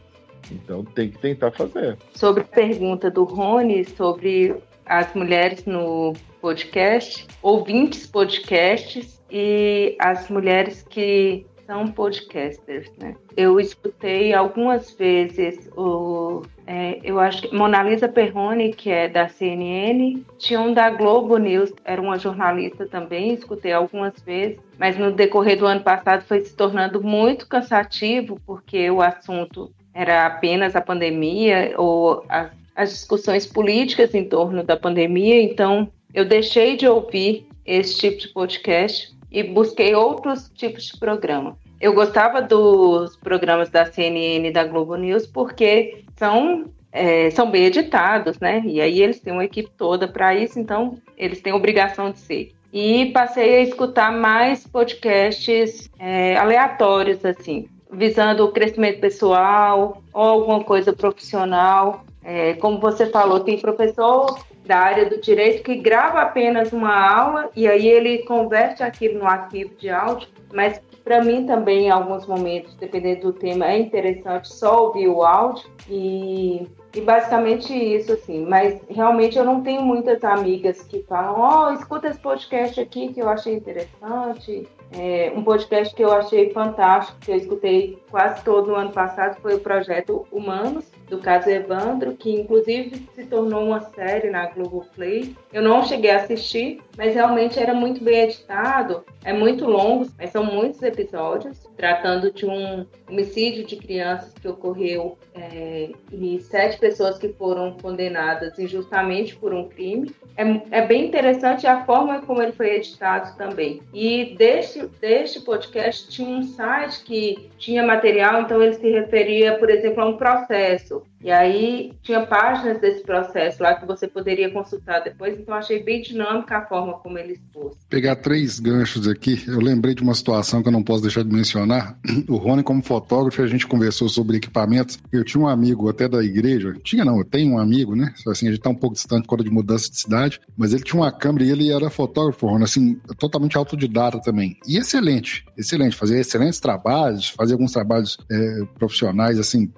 [0.50, 1.98] Então tem que tentar fazer.
[2.14, 4.54] Sobre a pergunta do Rony sobre
[4.86, 13.16] as mulheres no podcast, ouvintes podcasts e as mulheres que são podcasters, né?
[13.36, 19.28] Eu escutei algumas vezes o, é, eu acho que Mona Lisa Perrone, que é da
[19.28, 25.12] CNN, tinha um da Globo News, era uma jornalista também, escutei algumas vezes, mas no
[25.12, 30.80] decorrer do ano passado foi se tornando muito cansativo, porque o assunto era apenas a
[30.80, 37.46] pandemia ou as, as discussões políticas em torno da pandemia, então eu deixei de ouvir
[37.64, 41.56] esse tipo de podcast e busquei outros tipos de programa.
[41.80, 47.64] Eu gostava dos programas da CNN e da Globo News porque são, é, são bem
[47.64, 48.62] editados, né?
[48.64, 52.52] E aí eles têm uma equipe toda para isso, então eles têm obrigação de ser.
[52.72, 60.64] E passei a escutar mais podcasts é, aleatórios, assim, visando o crescimento pessoal ou alguma
[60.64, 62.04] coisa profissional.
[62.24, 67.50] É, como você falou, tem professor da área do direito que grava apenas uma aula
[67.54, 72.26] e aí ele converte aquilo no arquivo de áudio, mas para mim também, em alguns
[72.26, 78.44] momentos, dependendo do tema, é interessante só ouvir o áudio e, e basicamente isso, assim.
[78.44, 83.14] Mas realmente eu não tenho muitas amigas que falam, ó, oh, escuta esse podcast aqui
[83.14, 84.68] que eu achei interessante.
[84.92, 89.40] É, um podcast que eu achei fantástico, que eu escutei quase todo o ano passado,
[89.40, 95.36] foi o projeto Humanos, do caso Evandro, que inclusive se tornou uma série na Globoplay.
[95.52, 100.30] Eu não cheguei a assistir, mas realmente era muito bem editado, é muito longo, mas
[100.30, 107.18] são muitos episódios, tratando de um homicídio de crianças que ocorreu é, e sete pessoas
[107.18, 110.14] que foram condenadas injustamente por um crime.
[110.36, 113.80] É, é bem interessante a forma como ele foi editado também.
[113.92, 119.70] E deste, deste podcast tinha um site que tinha material, então ele se referia, por
[119.70, 125.00] exemplo, a um processo E aí tinha páginas desse processo lá que você poderia consultar
[125.00, 127.74] depois, então achei bem dinâmica a forma como ele expôs.
[127.88, 131.32] Pegar três ganchos aqui, eu lembrei de uma situação que eu não posso deixar de
[131.32, 131.98] mencionar.
[132.28, 134.98] O Rony, como fotógrafo, a gente conversou sobre equipamentos.
[135.12, 138.12] Eu tinha um amigo até da igreja, tinha não, eu tenho um amigo, né?
[138.26, 141.00] Assim, a gente tá um pouco distante quando de mudança de cidade, mas ele tinha
[141.00, 144.56] uma câmera e ele era fotógrafo, Rony, assim, totalmente autodidata também.
[144.66, 149.70] E excelente, excelente, fazia excelentes trabalhos, fazia alguns trabalhos é, profissionais, assim,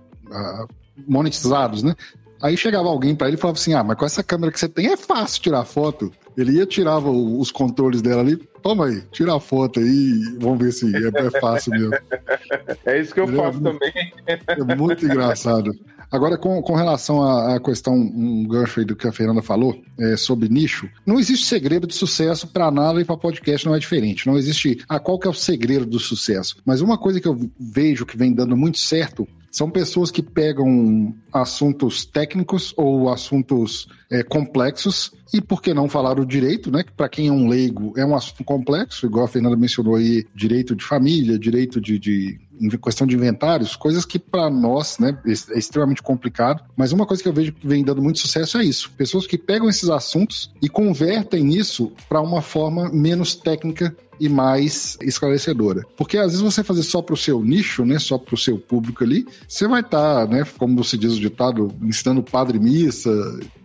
[1.07, 1.95] monetizados, né?
[2.41, 4.69] Aí chegava alguém para ele e falava assim: Ah, mas com essa câmera que você
[4.69, 6.13] tem é fácil tirar foto.
[6.37, 10.71] Ele ia, tirava os controles dela ali, toma aí, tira a foto aí, vamos ver
[10.71, 11.95] se é, é fácil mesmo.
[12.87, 14.13] É isso que eu Ele faço é, também.
[14.27, 15.77] É muito engraçado.
[16.11, 19.79] Agora, com, com relação à, à, questão, um gancho aí do que a Fernanda falou,
[19.99, 23.79] é, sobre nicho, não existe segredo de sucesso para nada e para podcast não é
[23.79, 24.27] diferente.
[24.27, 26.57] Não existe, ah, qual que é o segredo do sucesso?
[26.65, 31.15] Mas uma coisa que eu vejo que vem dando muito certo são pessoas que pegam
[31.33, 36.83] assuntos técnicos ou assuntos é, complexos e por que não falar o direito, né?
[36.83, 40.25] Que para quem é um leigo é um assunto complexo, igual a Fernanda mencionou aí,
[40.35, 42.41] direito de família, direito de, de
[42.83, 46.62] questão de inventários, coisas que para nós, né, é extremamente complicado.
[46.77, 49.38] Mas uma coisa que eu vejo que vem dando muito sucesso é isso: pessoas que
[49.38, 55.85] pegam esses assuntos e convertem isso para uma forma menos técnica e mais esclarecedora.
[55.97, 58.59] Porque às vezes você fazer só para o seu nicho, né, só para o seu
[58.59, 63.11] público ali, você vai estar, tá, né, como se diz o ditado, ensinando padre missa,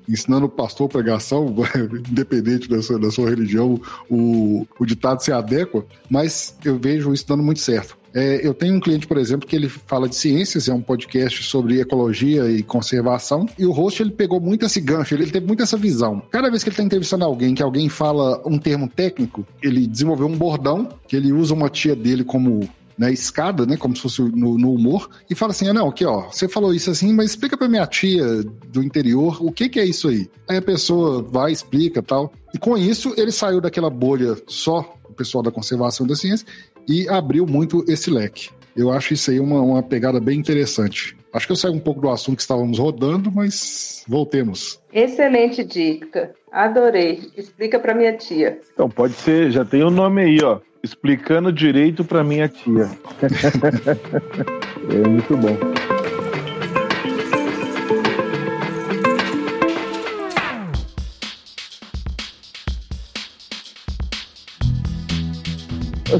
[0.07, 1.53] ensinando o pastor pregação,
[2.09, 3.79] independente da sua, da sua religião,
[4.09, 7.97] o, o ditado se adequa, mas eu vejo isso dando muito certo.
[8.13, 11.43] É, eu tenho um cliente, por exemplo, que ele fala de ciências, é um podcast
[11.43, 15.47] sobre ecologia e conservação, e o host ele pegou muito esse gancho, ele, ele teve
[15.47, 16.21] muito essa visão.
[16.29, 20.27] Cada vez que ele está entrevistando alguém, que alguém fala um termo técnico, ele desenvolveu
[20.27, 24.21] um bordão, que ele usa uma tia dele como né, escada, né, como se fosse
[24.21, 27.31] no, no, humor, e fala assim: ah, não, aqui ó, você falou isso assim, mas
[27.31, 30.29] explica pra minha tia do interior o que que é isso aí.
[30.47, 32.31] Aí a pessoa vai, explica tal.
[32.53, 36.45] E com isso, ele saiu daquela bolha só o pessoal da conservação da ciência
[36.87, 38.49] e abriu muito esse leque.
[38.75, 41.15] Eu acho isso aí uma, uma pegada bem interessante.
[41.31, 44.79] Acho que eu saí um pouco do assunto que estávamos rodando, mas voltemos.
[44.91, 46.31] Excelente dica.
[46.51, 47.21] Adorei.
[47.35, 48.59] Explica para minha tia.
[48.73, 50.59] Então, pode ser, já tem o um nome aí, ó.
[50.83, 52.89] Explicando direito para minha tia.
[54.89, 55.57] é muito bom.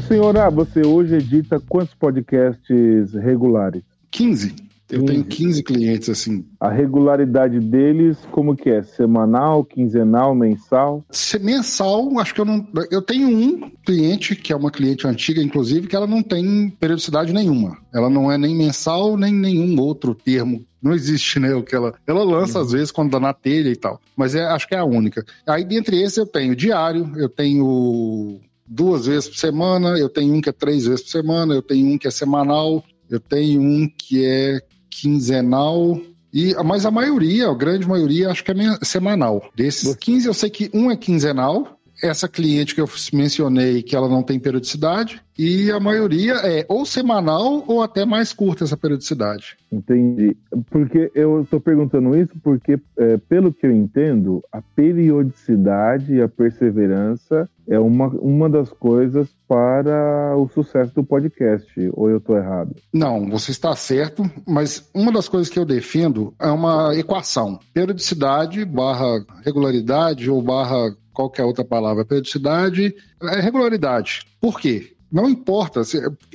[0.00, 3.82] Senhora, você hoje edita quantos podcasts regulares?
[4.10, 4.54] 15.
[4.90, 5.06] Eu 15.
[5.06, 6.44] tenho 15 clientes assim.
[6.60, 8.82] A regularidade deles, como que é?
[8.82, 11.04] Semanal, quinzenal, mensal?
[11.40, 12.66] Mensal, acho que eu não.
[12.90, 17.32] Eu tenho um cliente, que é uma cliente antiga, inclusive, que ela não tem periodicidade
[17.32, 17.78] nenhuma.
[17.92, 21.54] Ela não é nem mensal, nem nenhum outro termo não existe, né?
[21.54, 24.44] O que ela, ela lança às vezes quando dá na telha e tal, mas é,
[24.44, 25.24] acho que é a única.
[25.46, 30.40] Aí dentre esses eu tenho diário, eu tenho duas vezes por semana, eu tenho um
[30.40, 33.88] que é três vezes por semana, eu tenho um que é semanal, eu tenho um
[33.88, 36.00] que é quinzenal.
[36.32, 39.50] E, mas a maioria, a grande maioria, acho que é semanal.
[39.54, 41.78] Desses 15, eu sei que um é quinzenal.
[42.02, 46.86] Essa cliente que eu mencionei, que ela não tem periodicidade, e a maioria é ou
[46.86, 49.56] semanal ou até mais curta essa periodicidade.
[49.70, 50.36] Entendi.
[50.70, 56.28] Porque eu estou perguntando isso porque, é, pelo que eu entendo, a periodicidade e a
[56.28, 61.68] perseverança é uma, uma das coisas para o sucesso do podcast.
[61.94, 62.76] Ou eu estou errado?
[62.92, 67.58] Não, você está certo, mas uma das coisas que eu defendo é uma equação.
[67.72, 72.04] Periodicidade barra regularidade ou barra qualquer outra palavra.
[72.04, 74.26] Periodicidade é regularidade.
[74.40, 74.93] Por quê?
[75.14, 75.82] Não importa,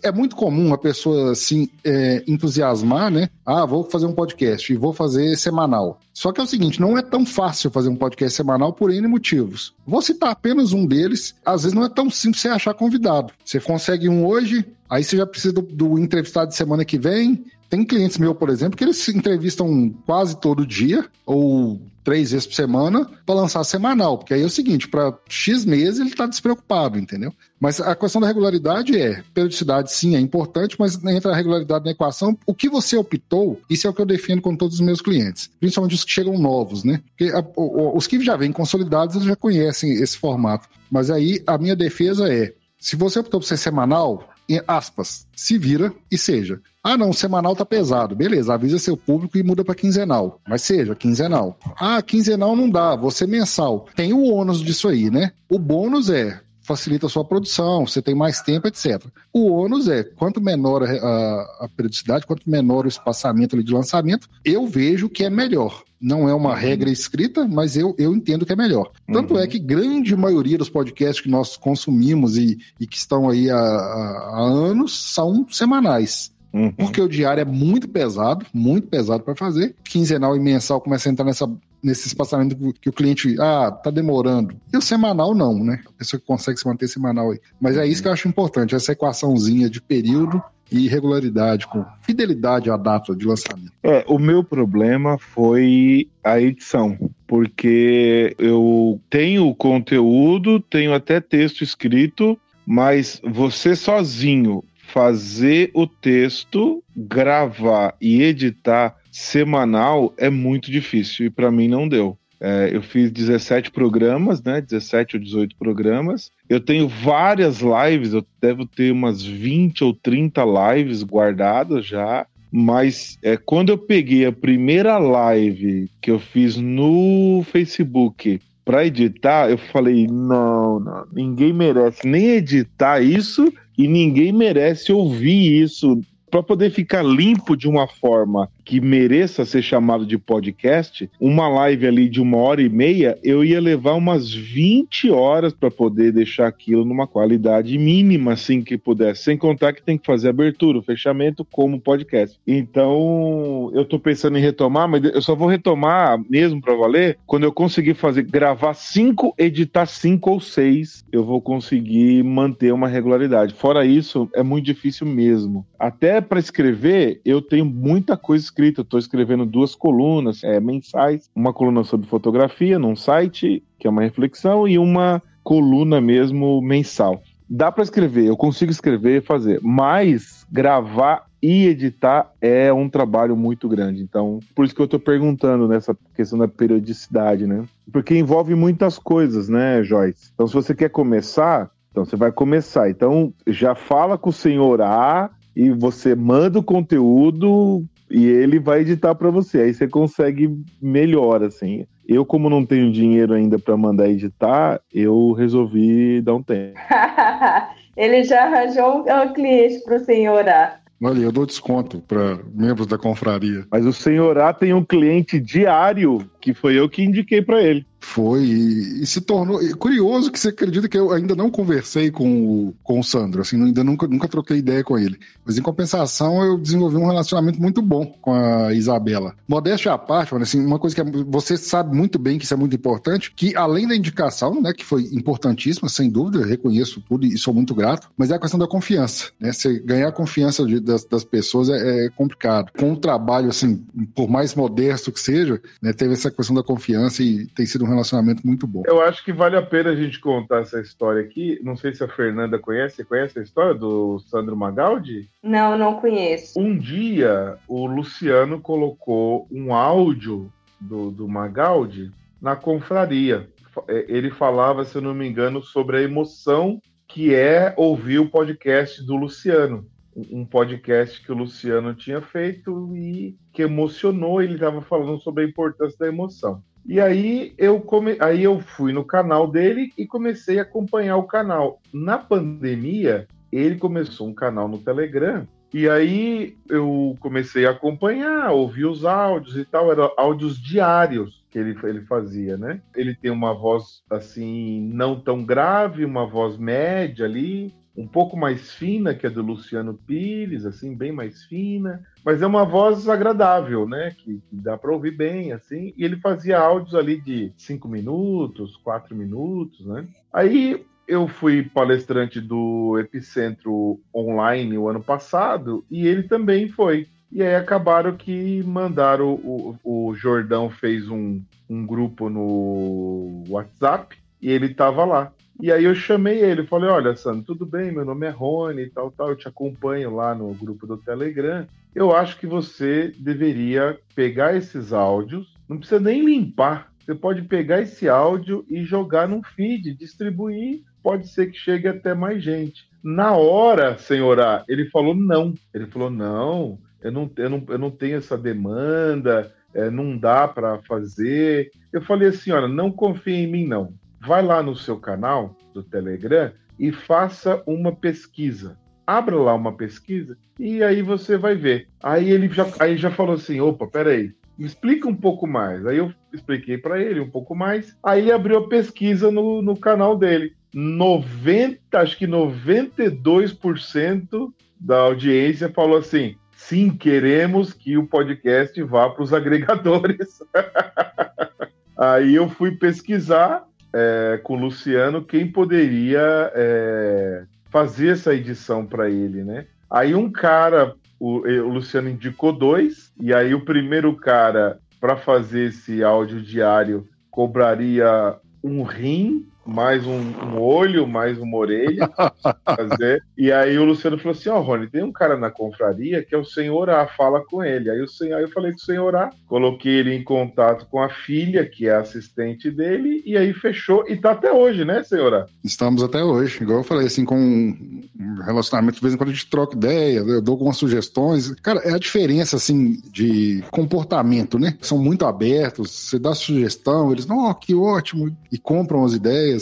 [0.01, 3.29] é muito comum a pessoa assim é, entusiasmar, né?
[3.45, 5.99] Ah, vou fazer um podcast e vou fazer semanal.
[6.13, 9.05] Só que é o seguinte, não é tão fácil fazer um podcast semanal por N
[9.05, 9.75] motivos.
[9.85, 13.33] Vou citar apenas um deles, às vezes não é tão simples você achar convidado.
[13.43, 17.43] Você consegue um hoje, aí você já precisa do, do entrevistado de semana que vem,
[17.69, 22.55] tem clientes meus, por exemplo, que eles entrevistam quase todo dia, ou três vezes por
[22.55, 26.97] semana para lançar semanal, porque aí é o seguinte, para X meses ele está despreocupado,
[26.97, 27.31] entendeu?
[27.59, 31.91] Mas a questão da regularidade é, periodicidade sim é importante, mas entra a regularidade na
[31.91, 35.01] equação, o que você optou, isso é o que eu defendo com todos os meus
[35.01, 36.99] clientes, principalmente os que chegam novos, né?
[37.15, 40.67] Porque a, o, os que já vêm consolidados, eles já conhecem esse formato.
[40.89, 44.27] Mas aí a minha defesa é, se você optou por ser semanal,
[44.67, 46.59] aspas, se vira e seja.
[46.83, 48.15] Ah, não, semanal tá pesado.
[48.15, 50.39] Beleza, avisa seu público e muda para quinzenal.
[50.47, 51.59] Mas seja quinzenal.
[51.77, 53.85] Ah, quinzenal não dá, você mensal.
[53.95, 55.33] Tem o ônus disso aí, né?
[55.49, 59.03] O bônus é facilita a sua produção, você tem mais tempo, etc.
[59.33, 64.67] O ônus é, quanto menor a, a, periodicidade, quanto menor o espaçamento de lançamento, eu
[64.67, 65.83] vejo que é melhor.
[65.99, 66.55] Não é uma uhum.
[66.55, 68.91] regra escrita, mas eu, eu entendo que é melhor.
[69.11, 69.39] Tanto uhum.
[69.39, 73.57] é que grande maioria dos podcasts que nós consumimos e, e que estão aí há,
[73.57, 76.31] há anos são semanais.
[76.53, 76.71] Uhum.
[76.71, 79.75] Porque o diário é muito pesado, muito pesado para fazer.
[79.83, 81.49] Quinzenal e mensal começa a entrar nessa,
[81.83, 84.55] nesse espaçamento que o cliente, ah, tá demorando.
[84.71, 85.81] E o semanal não, né?
[85.85, 87.39] A pessoa que consegue se manter semanal aí.
[87.59, 92.69] Mas é isso que eu acho importante, essa equaçãozinha de período e regularidade, com fidelidade
[92.69, 93.71] à data de lançamento.
[93.81, 102.37] É, o meu problema foi a edição, porque eu tenho conteúdo, tenho até texto escrito,
[102.65, 111.51] mas você sozinho fazer o texto, gravar e editar semanal é muito difícil e para
[111.51, 112.17] mim não deu.
[112.41, 114.61] É, eu fiz 17 programas, né?
[114.61, 116.31] 17 ou 18 programas.
[116.47, 122.25] Eu tenho várias lives, eu devo ter umas 20 ou 30 lives guardadas já.
[122.51, 129.49] Mas é, quando eu peguei a primeira live que eu fiz no Facebook para editar,
[129.49, 136.43] eu falei: não, não, ninguém merece nem editar isso e ninguém merece ouvir isso para
[136.43, 142.07] poder ficar limpo de uma forma que mereça ser chamado de podcast, uma live ali
[142.07, 146.85] de uma hora e meia, eu ia levar umas 20 horas para poder deixar aquilo
[146.85, 149.23] numa qualidade mínima, assim que pudesse.
[149.23, 152.39] Sem contar que tem que fazer abertura, fechamento como podcast.
[152.45, 157.45] Então, eu tô pensando em retomar, mas eu só vou retomar mesmo para valer quando
[157.45, 163.55] eu conseguir fazer, gravar cinco, editar cinco ou seis, eu vou conseguir manter uma regularidade.
[163.55, 165.65] Fora isso, é muito difícil mesmo.
[165.79, 168.81] Até para escrever, eu tenho muita coisa escrita.
[168.81, 174.01] Estou escrevendo duas colunas é, mensais, uma coluna sobre fotografia num site, que é uma
[174.01, 177.21] reflexão, e uma coluna mesmo mensal.
[177.49, 183.35] Dá para escrever, eu consigo escrever e fazer, mas gravar e editar é um trabalho
[183.35, 184.03] muito grande.
[184.03, 187.63] Então, por isso que eu estou perguntando nessa questão da periodicidade, né?
[187.91, 190.31] Porque envolve muitas coisas, né, Joyce?
[190.33, 192.89] Então, se você quer começar, então você vai começar.
[192.89, 198.81] Então, já fala com o senhor A e você manda o conteúdo e ele vai
[198.81, 199.61] editar para você.
[199.61, 201.85] Aí você consegue melhor, assim.
[202.07, 206.79] Eu, como não tenho dinheiro ainda para mandar editar, eu resolvi dar um tempo.
[207.95, 210.81] ele já arranjou um cliente para o senhorar.
[211.01, 213.65] Olha, eu dou desconto para membros da confraria.
[213.71, 217.85] Mas o senhorá tem um cliente diário que foi eu que indiquei para ele.
[217.99, 219.61] Foi, e, e, se tornou.
[219.61, 223.41] E curioso que você acredita que eu ainda não conversei com o, com o Sandro,
[223.41, 225.19] assim, ainda nunca, nunca troquei ideia com ele.
[225.45, 229.35] Mas em compensação, eu desenvolvi um relacionamento muito bom com a Isabela.
[229.47, 232.53] Modéstia à parte, mano, assim, uma coisa que é, você sabe muito bem que isso
[232.53, 237.25] é muito importante, que além da indicação, né, que foi importantíssima, sem dúvida, reconheço tudo
[237.25, 239.51] e sou muito grato, mas é a questão da confiança, né?
[239.51, 242.71] Você ganhar a confiança de, das, das pessoas é, é, complicado.
[242.77, 243.83] Com o trabalho, assim,
[244.15, 247.88] por mais modesto que seja, né, teve essa questão da confiança e tem sido um
[247.89, 248.83] relacionamento muito bom.
[248.85, 251.59] Eu acho que vale a pena a gente contar essa história aqui.
[251.63, 252.97] Não sei se a Fernanda conhece.
[252.97, 255.29] Você conhece a história do Sandro Magaldi?
[255.43, 256.59] Não, não conheço.
[256.59, 263.49] Um dia, o Luciano colocou um áudio do, do Magaldi na confraria.
[263.87, 268.29] É, ele falava, se eu não me engano, sobre a emoção que é ouvir o
[268.29, 269.85] podcast do Luciano
[270.31, 274.41] um podcast que o Luciano tinha feito e que emocionou.
[274.41, 276.63] Ele estava falando sobre a importância da emoção.
[276.85, 278.17] E aí eu, come...
[278.19, 281.79] aí eu fui no canal dele e comecei a acompanhar o canal.
[281.93, 285.47] Na pandemia, ele começou um canal no Telegram.
[285.71, 291.59] E aí eu comecei a acompanhar, ouvir os áudios e tal, eram áudios diários que
[291.59, 292.81] ele, ele fazia, né?
[292.95, 298.71] Ele tem uma voz assim, não tão grave, uma voz média ali, um pouco mais
[298.71, 303.85] fina que a do Luciano Pires, assim, bem mais fina, mas é uma voz agradável,
[303.85, 304.15] né?
[304.17, 305.93] Que, que dá para ouvir bem, assim.
[305.97, 310.07] E ele fazia áudios ali de cinco minutos, quatro minutos, né?
[310.31, 317.05] Aí eu fui palestrante do Epicentro Online o ano passado e ele também foi.
[317.29, 324.49] E aí acabaram que mandaram, o, o Jordão fez um, um grupo no WhatsApp e
[324.49, 325.33] ele estava lá.
[325.61, 328.89] E aí eu chamei ele, falei, olha, Sandro, tudo bem, meu nome é Rony e
[328.89, 331.67] tal, tal, eu te acompanho lá no grupo do Telegram.
[331.93, 337.81] Eu acho que você deveria pegar esses áudios, não precisa nem limpar, você pode pegar
[337.81, 342.87] esse áudio e jogar num feed, distribuir, pode ser que chegue até mais gente.
[343.03, 345.53] Na hora, senhora, ele falou não.
[345.73, 350.47] Ele falou, não, eu não, eu não, eu não tenho essa demanda, é, não dá
[350.47, 351.69] para fazer.
[351.91, 355.83] Eu falei assim, olha, não confia em mim, não vai lá no seu canal do
[355.83, 358.77] Telegram e faça uma pesquisa.
[359.05, 361.87] Abra lá uma pesquisa e aí você vai ver.
[362.01, 365.85] Aí ele já, aí já falou assim: opa, peraí, me explica um pouco mais.
[365.85, 367.95] Aí eu expliquei para ele um pouco mais.
[368.03, 370.53] Aí ele abriu a pesquisa no, no canal dele.
[370.73, 379.23] 90, acho que 92% da audiência falou assim: sim, queremos que o podcast vá para
[379.23, 380.39] os agregadores.
[381.97, 389.09] Aí eu fui pesquisar é, com o Luciano quem poderia é, fazer essa edição para
[389.09, 389.65] ele, né?
[389.89, 395.69] Aí um cara, o, o, Luciano indicou dois, e aí o primeiro cara para fazer
[395.69, 402.09] esse áudio diário cobraria um rim mais um, um, olho, mais uma orelha.
[402.65, 403.23] fazer.
[403.37, 406.33] E aí o Luciano falou assim: Ó, oh, Rony, tem um cara na confraria que
[406.33, 407.89] é o senhor A, fala com ele.
[407.89, 411.01] Aí, o senhor, aí eu falei com o senhor A, coloquei ele em contato com
[411.01, 414.05] a filha, que é assistente dele, e aí fechou.
[414.07, 415.45] E tá até hoje, né, senhor A?
[415.63, 416.61] Estamos até hoje.
[416.61, 420.19] Igual eu falei, assim, com um relacionamento, de vez em quando a gente troca ideia,
[420.19, 421.53] eu dou algumas sugestões.
[421.61, 424.77] Cara, é a diferença, assim, de comportamento, né?
[424.81, 429.58] São muito abertos, você dá sugestão, eles, não, oh, que ótimo, e compram as ideias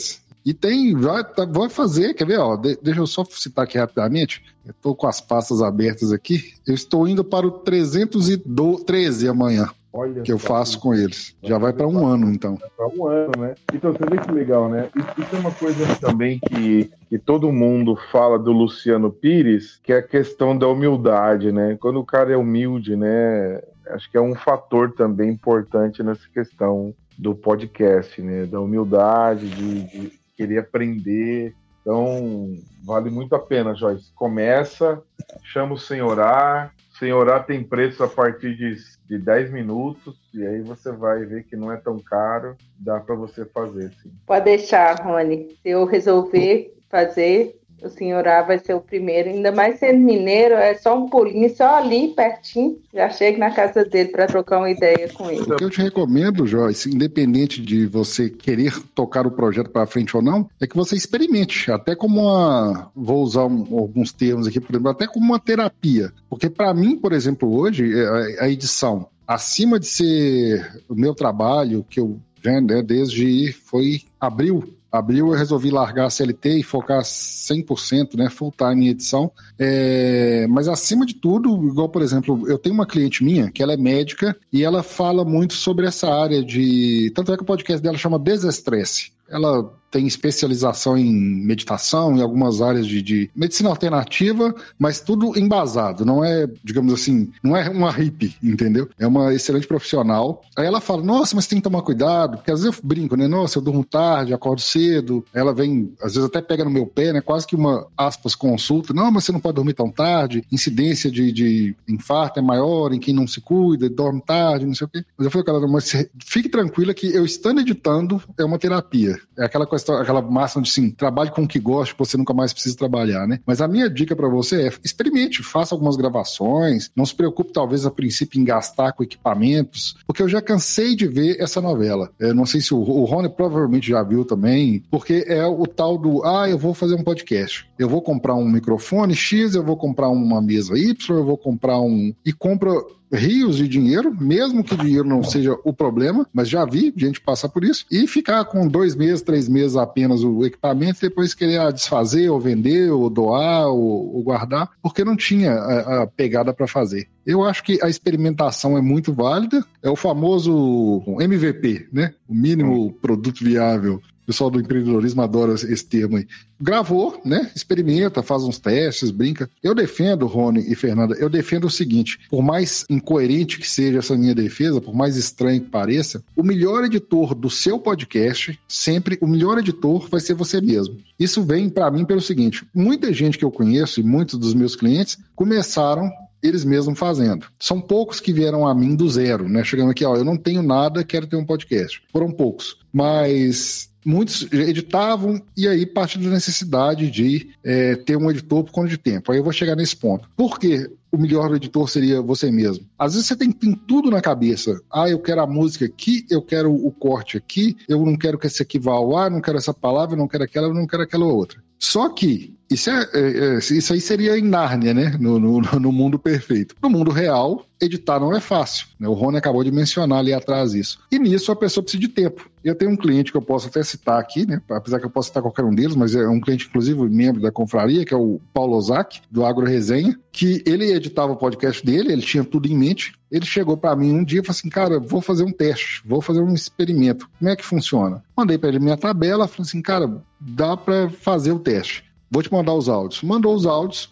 [0.47, 2.39] e tem, vai, tá, vai fazer, quer ver?
[2.39, 4.41] Ó, de, deixa eu só citar aqui rapidamente.
[4.65, 6.53] Eu estou com as pastas abertas aqui.
[6.65, 9.69] Eu estou indo para o 313 amanhã.
[9.91, 11.35] Olha que eu faço com eles.
[11.43, 12.57] Já vai para um ano, então.
[12.77, 13.55] Para um ano, né?
[13.73, 14.89] Então, você vê que legal, né?
[14.95, 19.91] Isso, isso, é uma coisa também que, que todo mundo fala do Luciano Pires, que
[19.91, 21.75] é a questão da humildade, né?
[21.77, 23.61] Quando o cara é humilde, né?
[23.87, 28.45] Acho que é um fator também importante nessa questão do podcast, né?
[28.45, 31.53] Da humildade, de, de querer aprender.
[31.81, 34.11] Então, vale muito a pena, Joyce.
[34.13, 35.01] Começa,
[35.43, 36.73] chama o senhorar.
[36.99, 38.75] Senhorar tem preço a partir de,
[39.07, 43.13] de 10 minutos, e aí você vai ver que não é tão caro, dá para
[43.13, 44.11] você fazer, sim.
[44.25, 45.55] Pode deixar, Rony.
[45.61, 50.55] Se eu resolver fazer, o senhor A vai ser o primeiro, ainda mais sendo mineiro,
[50.55, 54.69] é só um pulinho, só ali pertinho, já chego na casa dele para trocar uma
[54.69, 55.41] ideia com ele.
[55.41, 60.15] O que eu te recomendo, Joyce, independente de você querer tocar o projeto para frente
[60.15, 64.59] ou não, é que você experimente, até como uma, vou usar um, alguns termos aqui,
[64.59, 69.07] por exemplo, até como uma terapia, porque para mim, por exemplo, hoje é, a edição,
[69.27, 75.37] acima de ser o meu trabalho que eu já né, desde foi abril abril eu
[75.37, 79.31] resolvi largar a CLT e focar 100%, né, full time em edição.
[79.57, 83.73] É, mas acima de tudo, igual por exemplo, eu tenho uma cliente minha que ela
[83.73, 87.81] é médica e ela fala muito sobre essa área de, tanto é que o podcast
[87.81, 89.11] dela chama Desestresse.
[89.29, 96.05] Ela tem especialização em meditação, em algumas áreas de, de, medicina alternativa, mas tudo embasado,
[96.05, 98.89] não é, digamos assim, não é uma hippie, entendeu?
[98.99, 100.41] É uma excelente profissional.
[100.55, 103.27] Aí ela fala, nossa, mas tem que tomar cuidado, porque às vezes eu brinco, né?
[103.27, 105.23] Nossa, eu durmo tarde, acordo cedo.
[105.33, 107.21] Ela vem, às vezes até pega no meu pé, né?
[107.21, 108.93] Quase que uma, aspas, consulta.
[108.93, 112.99] Não, mas você não pode dormir tão tarde, incidência de, de infarto é maior em
[112.99, 115.03] quem não se cuida, dorme tarde, não sei o quê.
[115.17, 115.91] Mas eu falei, cara, mas
[116.25, 119.17] fique tranquila que eu estando editando é uma terapia.
[119.37, 122.53] É aquela coisa aquela máxima de sim, trabalhe com o que gosta, você nunca mais
[122.53, 123.39] precisa trabalhar, né?
[123.45, 127.85] Mas a minha dica para você é experimente, faça algumas gravações, não se preocupe talvez
[127.85, 132.09] a princípio em gastar com equipamentos, porque eu já cansei de ver essa novela.
[132.19, 135.97] Eu não sei se o, o Rony provavelmente já viu também, porque é o tal
[135.97, 137.67] do, ah, eu vou fazer um podcast.
[137.77, 141.79] Eu vou comprar um microfone X, eu vou comprar uma mesa Y, eu vou comprar
[141.79, 142.13] um.
[142.25, 142.71] E compra
[143.11, 147.21] rios de dinheiro, mesmo que o dinheiro não seja o problema, mas já vi gente
[147.21, 151.71] passar por isso, e ficar com dois meses, três meses apenas o equipamento, depois querer
[151.71, 156.67] desfazer, ou vender, ou doar, ou, ou guardar, porque não tinha a, a pegada para
[156.67, 157.07] fazer.
[157.25, 162.13] Eu acho que a experimentação é muito válida, é o famoso MVP, né?
[162.27, 166.27] O mínimo produto viável pessoal do empreendedorismo adora esse termo aí.
[166.59, 167.49] Gravou, né?
[167.55, 169.49] Experimenta, faz uns testes, brinca.
[169.63, 174.17] Eu defendo, Rony e Fernanda, eu defendo o seguinte: por mais incoerente que seja essa
[174.17, 179.27] minha defesa, por mais estranho que pareça, o melhor editor do seu podcast, sempre o
[179.27, 180.97] melhor editor vai ser você mesmo.
[181.17, 184.75] Isso vem para mim pelo seguinte: muita gente que eu conheço e muitos dos meus
[184.75, 186.11] clientes começaram
[186.41, 187.47] eles mesmos fazendo.
[187.59, 189.63] São poucos que vieram a mim do zero, né?
[189.63, 192.01] Chegando aqui, ó, eu não tenho nada, quero ter um podcast.
[192.11, 192.77] Foram poucos.
[192.91, 198.87] Mas muitos editavam e aí parte da necessidade de é, ter um editor por conta
[198.87, 199.31] de tempo.
[199.31, 200.29] Aí eu vou chegar nesse ponto.
[200.35, 202.85] Por que o melhor editor seria você mesmo?
[202.97, 204.79] Às vezes você tem, tem tudo na cabeça.
[204.89, 208.47] Ah, eu quero a música aqui, eu quero o corte aqui, eu não quero que
[208.47, 211.25] esse aqui vá ao ar, não quero essa palavra, não quero aquela, não quero aquela
[211.25, 211.61] outra.
[211.77, 215.15] Só que isso, é, é, é, isso aí seria em Nárnia, né?
[215.19, 216.75] No, no, no, mundo perfeito.
[216.81, 218.87] No mundo real, editar não é fácil.
[218.99, 219.07] Né?
[219.07, 220.99] O Rony acabou de mencionar ali atrás isso.
[221.09, 222.49] E nisso a pessoa precisa de tempo.
[222.63, 224.61] Eu tenho um cliente que eu posso até citar aqui, né?
[224.69, 227.51] Apesar que eu posso citar qualquer um deles, mas é um cliente, inclusive, membro da
[227.51, 232.11] confraria, que é o Paulo Ozaki, do Agro Resenha, que ele editava o podcast dele,
[232.11, 233.13] ele tinha tudo em mente.
[233.31, 236.21] Ele chegou para mim um dia e falou assim: Cara, vou fazer um teste, vou
[236.21, 237.29] fazer um experimento.
[237.39, 238.23] Como é que funciona?
[238.35, 242.06] Mandei para ele minha tabela, falei assim: Cara, dá para fazer o teste.
[242.29, 243.21] Vou te mandar os áudios.
[243.23, 244.09] Mandou os áudios.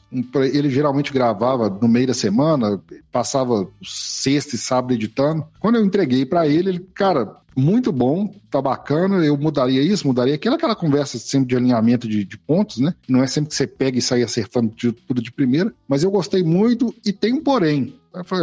[0.54, 5.46] Ele geralmente gravava no meio da semana, passava sexta e sábado editando.
[5.60, 10.36] Quando eu entreguei para ele, ele, cara, muito bom, tá bacana, eu mudaria isso, mudaria
[10.36, 12.94] aquilo, aquela conversa sempre de alinhamento de, de pontos, né?
[13.08, 14.74] Não é sempre que você pega e sai acertando
[15.08, 17.96] tudo de primeira, mas eu gostei muito e tem um porém.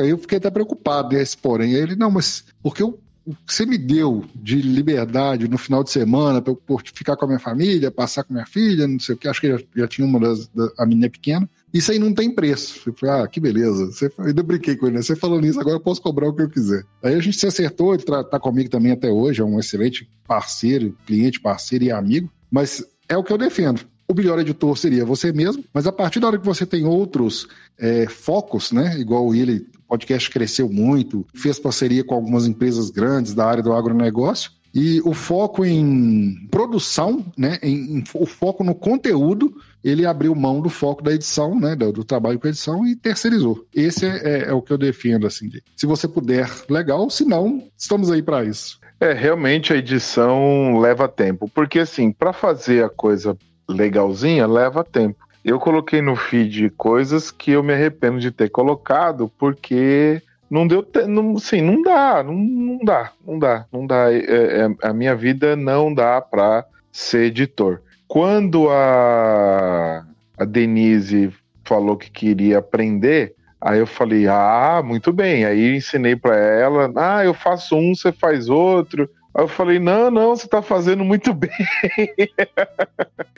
[0.07, 1.75] Eu fiquei até preocupado nesse porém.
[1.75, 5.85] Aí ele, não, mas porque eu o que você me deu de liberdade no final
[5.85, 9.15] de semana para eu ficar com a minha família, passar com minha filha, não sei
[9.15, 11.99] o que, acho que já, já tinha uma das, da, a menina pequena, isso aí
[11.99, 12.89] não tem preço.
[12.89, 13.87] Eu falei, ah, que beleza.
[13.87, 15.03] Você, eu ainda brinquei com ele, né?
[15.03, 16.85] Você falou nisso, agora eu posso cobrar o que eu quiser.
[17.03, 20.09] Aí a gente se acertou, ele tá, tá comigo também até hoje, é um excelente
[20.27, 23.92] parceiro, cliente, parceiro e amigo, mas é o que eu defendo.
[24.13, 27.49] O melhor editor seria você mesmo, mas a partir da hora que você tem outros
[27.79, 28.95] é, focos, né?
[29.01, 34.51] Igual ele podcast cresceu muito, fez parceria com algumas empresas grandes da área do agronegócio.
[34.75, 40.61] E o foco em produção, né, em, em, o foco no conteúdo, ele abriu mão
[40.61, 43.67] do foco da edição, né, do, do trabalho com edição e terceirizou.
[43.75, 45.49] Esse é, é, é, o que eu defendo, assim.
[45.75, 47.09] Se você puder, legal.
[47.09, 48.79] Se não, estamos aí para isso.
[49.01, 53.37] É, realmente a edição leva tempo, porque assim, para fazer a coisa
[53.69, 55.17] legalzinha, leva tempo.
[55.45, 60.87] Eu coloquei no feed coisas que eu me arrependo de ter colocado, porque não deu
[61.09, 64.13] não, sim, não dá, não, não dá, não dá, não dá.
[64.13, 67.81] É, é, a minha vida não dá para ser editor.
[68.07, 70.05] Quando a,
[70.37, 71.33] a Denise
[71.65, 75.45] falou que queria aprender, aí eu falei, ah, muito bem.
[75.45, 79.09] Aí ensinei para ela, ah, eu faço um, você faz outro.
[79.35, 81.51] Aí eu falei, não, não, você tá fazendo muito bem.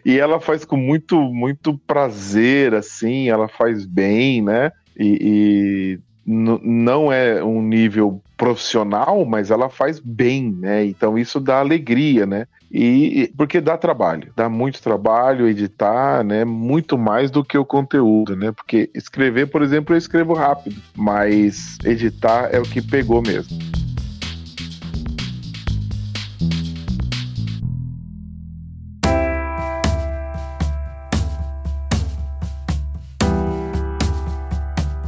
[0.04, 4.72] e ela faz com muito, muito prazer, assim, ela faz bem, né?
[4.96, 10.84] E, e não é um nível profissional, mas ela faz bem, né?
[10.84, 12.46] Então isso dá alegria, né?
[12.72, 16.44] E porque dá trabalho, dá muito trabalho editar, né?
[16.44, 18.50] Muito mais do que o conteúdo, né?
[18.50, 23.56] Porque escrever, por exemplo, eu escrevo rápido, mas editar é o que pegou mesmo.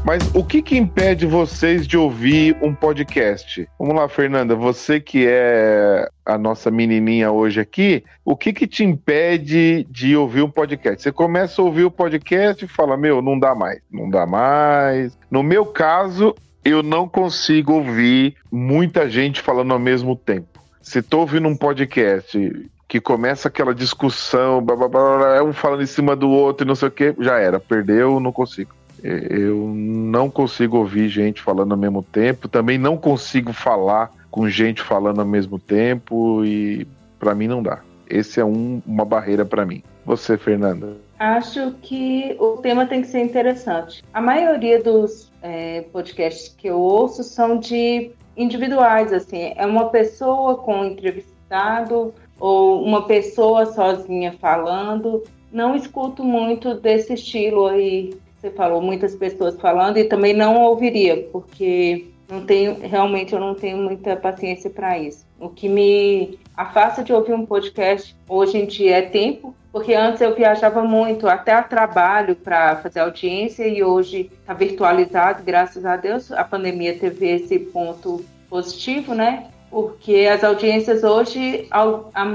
[0.06, 3.68] Mas o que que impede vocês de ouvir um podcast?
[3.76, 8.84] Vamos lá, Fernanda, você que é a nossa menininha hoje aqui, o que que te
[8.84, 11.02] impede de ouvir um podcast?
[11.02, 15.18] Você começa a ouvir o podcast e fala, meu, não dá mais, não dá mais.
[15.28, 20.60] No meu caso, eu não consigo ouvir muita gente falando ao mesmo tempo.
[20.80, 22.38] Se tô ouvindo um podcast
[22.86, 26.76] que começa aquela discussão, blá, blá, blá, um falando em cima do outro e não
[26.76, 28.75] sei o que, já era, perdeu, não consigo.
[29.06, 34.82] Eu não consigo ouvir gente falando ao mesmo tempo, também não consigo falar com gente
[34.82, 36.86] falando ao mesmo tempo e
[37.18, 37.80] para mim não dá.
[38.08, 39.82] Esse é um, uma barreira para mim.
[40.04, 40.96] Você, Fernanda?
[41.18, 44.04] Acho que o tema tem que ser interessante.
[44.12, 50.56] A maioria dos é, podcasts que eu ouço são de individuais, assim, é uma pessoa
[50.56, 55.24] com um entrevistado ou uma pessoa sozinha falando.
[55.50, 58.14] Não escuto muito desse estilo aí
[58.46, 63.54] você falou, muitas pessoas falando, e também não ouviria, porque não tenho, realmente eu não
[63.54, 65.26] tenho muita paciência para isso.
[65.38, 70.20] O que me afasta de ouvir um podcast hoje em dia é tempo, porque antes
[70.20, 75.96] eu viajava muito, até a trabalho para fazer audiência, e hoje está virtualizado, graças a
[75.96, 76.32] Deus.
[76.32, 79.48] A pandemia teve esse ponto positivo, né?
[79.70, 81.68] Porque as audiências hoje,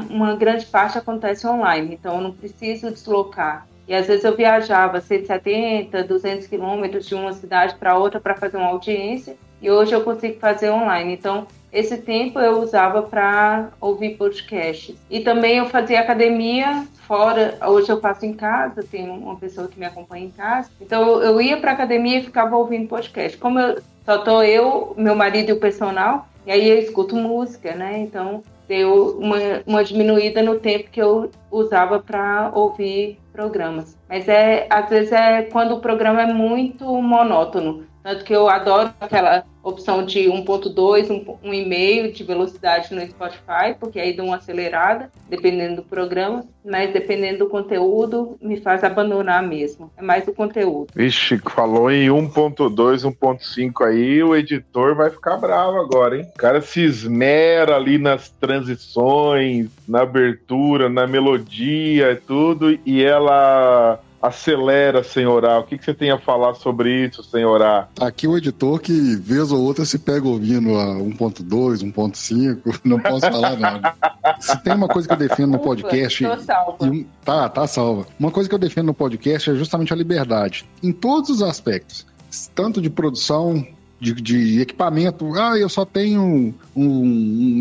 [0.09, 5.01] uma grande parte acontece online, então eu não preciso deslocar e às vezes eu viajava
[5.01, 9.36] 170, 200 quilômetros de uma cidade para outra para fazer uma audiência.
[9.61, 11.13] E hoje eu consigo fazer online.
[11.13, 14.95] Então, esse tempo eu usava para ouvir podcasts.
[15.09, 17.57] E também eu fazia academia fora.
[17.67, 20.69] Hoje eu faço em casa, tenho uma pessoa que me acompanha em casa.
[20.82, 23.38] Então eu ia para academia e ficava ouvindo podcast.
[23.38, 27.73] Como eu, só tô eu, meu marido e o personal, e aí eu escuto música,
[27.73, 27.99] né?
[27.99, 33.97] Então deu uma, uma diminuída no tempo que eu usava para ouvir programas.
[34.09, 37.86] Mas é às vezes é quando o programa é muito monótono.
[38.04, 44.16] Tanto que eu adoro aquela opção de 1.2, 1,5 de velocidade no Spotify, porque aí
[44.16, 49.91] dá uma acelerada, dependendo do programa, mas dependendo do conteúdo, me faz abandonar mesmo.
[49.95, 50.88] É mais o conteúdo.
[50.95, 56.28] Vixe, falou em 1.2, 1.5 aí, o editor vai ficar bravo agora, hein?
[56.34, 63.99] O cara se esmera ali nas transições, na abertura, na melodia e tudo, e ela
[64.22, 65.59] acelera sem orar.
[65.59, 67.89] O que, que você tem a falar sobre isso sem orar?
[67.99, 73.22] Aqui o editor que vez ou outra se pega ouvindo a 1.2, 1.5, não posso
[73.22, 73.93] falar nada.
[74.39, 76.24] Se tem uma coisa que eu defendo no podcast.
[76.24, 76.88] Tô salva.
[76.88, 78.05] e- tá, tá salva.
[78.19, 80.65] Uma coisa que eu defendo no podcast é justamente a liberdade.
[80.84, 82.05] Em todos os aspectos.
[82.55, 83.65] Tanto de produção,
[84.02, 85.32] de, de equipamento.
[85.36, 87.06] Ah, eu só tenho um, um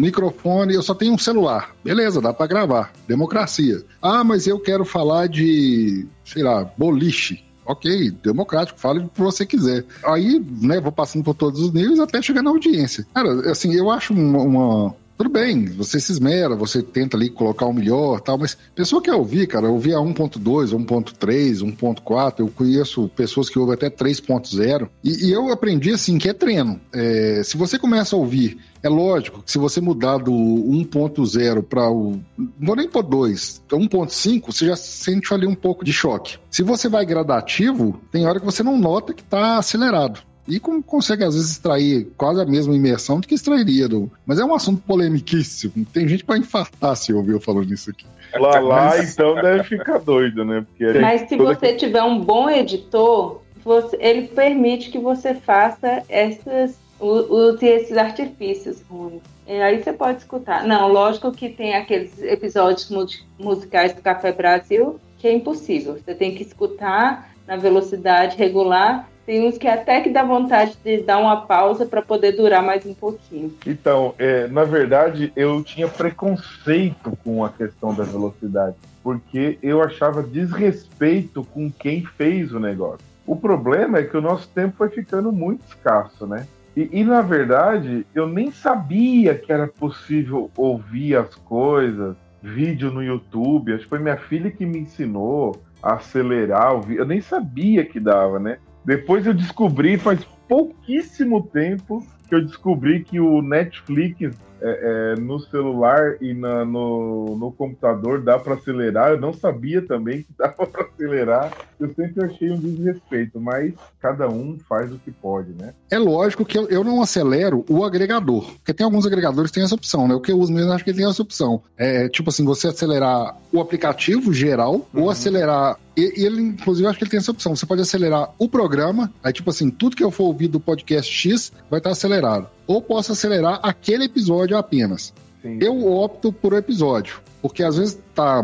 [0.01, 1.70] microfone, eu só tenho um celular.
[1.84, 2.93] Beleza, dá pra gravar.
[3.07, 3.84] Democracia.
[4.01, 7.45] Ah, mas eu quero falar de, sei lá, boliche.
[7.66, 9.84] Ok, democrático, fale o que você quiser.
[10.05, 13.07] Aí, né, vou passando por todos os níveis até chegar na audiência.
[13.14, 14.43] Cara, assim, eu acho uma.
[14.43, 19.02] uma- Tudo bem, você se esmera, você tenta ali colocar o melhor tal, mas pessoa
[19.02, 24.88] que ouvir, cara, ouvir a 1.2, 1.3, 1.4, eu conheço pessoas que ouvem até 3.0,
[25.04, 26.80] e, e eu aprendi assim que é treino.
[26.90, 31.90] É, se você começa a ouvir é lógico que se você mudar do 1.0 para
[31.90, 32.18] o.
[32.38, 36.38] Não vou nem por 2, 1.5, você já sente ali um pouco de choque.
[36.50, 40.30] Se você vai gradativo, tem hora que você não nota que está acelerado.
[40.51, 43.88] E com- consegue, às vezes, extrair quase a mesma imersão do que extrairia.
[43.88, 44.11] Do...
[44.26, 45.84] Mas é um assunto polemiquíssimo.
[45.92, 48.05] Tem gente que vai infartar se ouvir eu falando isso aqui.
[48.34, 50.64] Lá, lá, Mas- então deve ficar doido, né?
[50.68, 56.76] Porque Mas se você tiver um bom editor, você- ele permite que você faça essas,
[57.01, 59.22] use esses artifícios ruins.
[59.48, 60.64] E aí você pode escutar.
[60.64, 63.07] Não, lógico que tem aqueles episódios mu-
[63.38, 65.98] musicais do Café Brasil que é impossível.
[66.03, 69.09] Você tem que escutar na velocidade regular.
[69.31, 72.85] Tem uns que até que dá vontade de dar uma pausa para poder durar mais
[72.85, 73.55] um pouquinho.
[73.64, 78.74] Então, é, na verdade, eu tinha preconceito com a questão da velocidade,
[79.05, 83.07] porque eu achava desrespeito com quem fez o negócio.
[83.24, 86.49] O problema é que o nosso tempo foi ficando muito escasso, né?
[86.76, 93.01] E, e, na verdade, eu nem sabia que era possível ouvir as coisas, vídeo no
[93.01, 93.74] YouTube.
[93.74, 96.72] Acho que foi minha filha que me ensinou a acelerar.
[96.91, 98.59] Eu nem sabia que dava, né?
[98.85, 105.41] Depois eu descobri, faz pouquíssimo tempo, que eu descobri que o Netflix é, é, no
[105.41, 109.11] celular e na, no, no computador dá para acelerar.
[109.12, 111.51] Eu não sabia também que dava para acelerar.
[111.78, 115.72] Eu sempre achei um desrespeito, mas cada um faz o que pode, né?
[115.91, 119.64] É lógico que eu, eu não acelero o agregador, porque tem alguns agregadores que têm
[119.64, 120.14] essa opção, né?
[120.14, 121.62] O que eu uso mesmo, acho que ele tem essa opção.
[121.78, 125.05] É tipo assim, você acelerar o aplicativo geral Uhum.
[125.05, 125.78] ou acelerar.
[125.97, 127.55] E, ele, inclusive, acho que ele tem essa opção.
[127.55, 131.12] Você pode acelerar o programa, aí, tipo assim, tudo que eu for ouvir do podcast
[131.12, 132.49] X vai estar acelerado.
[132.66, 135.12] Ou posso acelerar aquele episódio apenas.
[135.43, 135.59] Sim.
[135.61, 138.43] Eu opto por episódio, porque às vezes tá.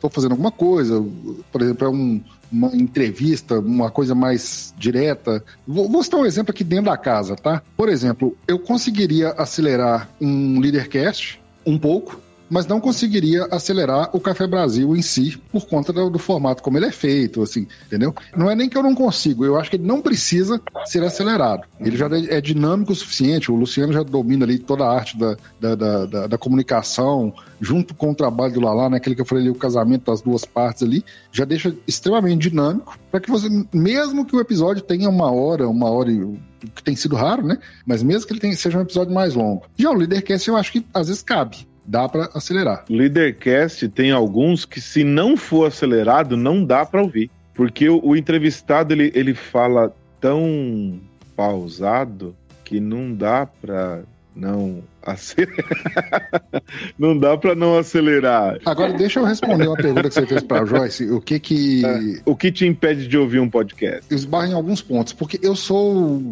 [0.00, 1.04] tô fazendo alguma coisa,
[1.52, 2.20] por exemplo, é um,
[2.50, 5.44] uma entrevista, uma coisa mais direta.
[5.66, 7.62] Vou, vou citar um exemplo aqui dentro da casa, tá?
[7.76, 12.18] Por exemplo, eu conseguiria acelerar um Leadercast um pouco,
[12.50, 16.76] mas não conseguiria acelerar o Café Brasil em si por conta do, do, formato como
[16.76, 18.14] ele é feito, assim, entendeu?
[18.36, 21.62] Não é nem que eu não consigo, eu acho que ele não precisa ser acelerado.
[21.78, 25.36] Ele já é dinâmico o suficiente, o Luciano já domina ali toda a arte da,
[25.60, 29.44] da, da, da, da comunicação, junto com o trabalho do Lalá, naquele que eu falei
[29.44, 34.24] ali, o casamento das duas partes ali, já deixa extremamente dinâmico, para que você, mesmo
[34.24, 36.40] que o episódio tenha uma hora, uma hora e
[36.74, 37.58] que tem sido raro, né?
[37.86, 39.62] Mas mesmo que ele tenha, seja um episódio mais longo.
[39.76, 42.84] Já o Leadercast eu acho que às vezes cabe dá para acelerar.
[42.88, 47.28] Leadercast tem alguns que, se não for acelerado, não dá para ouvir.
[47.52, 51.00] Porque o, o, entrevistado ele, ele fala tão
[51.34, 52.34] pausado
[52.64, 54.02] que não dá para
[54.36, 56.30] não acelerar.
[56.96, 58.60] não dá para não acelerar.
[58.64, 61.10] Agora, deixa eu responder uma pergunta que você fez para Joyce.
[61.10, 61.84] O que que.
[61.84, 62.22] É.
[62.24, 64.04] O que te impede de ouvir um podcast?
[64.08, 65.12] Eu esbarro em alguns pontos.
[65.12, 66.22] Porque eu sou.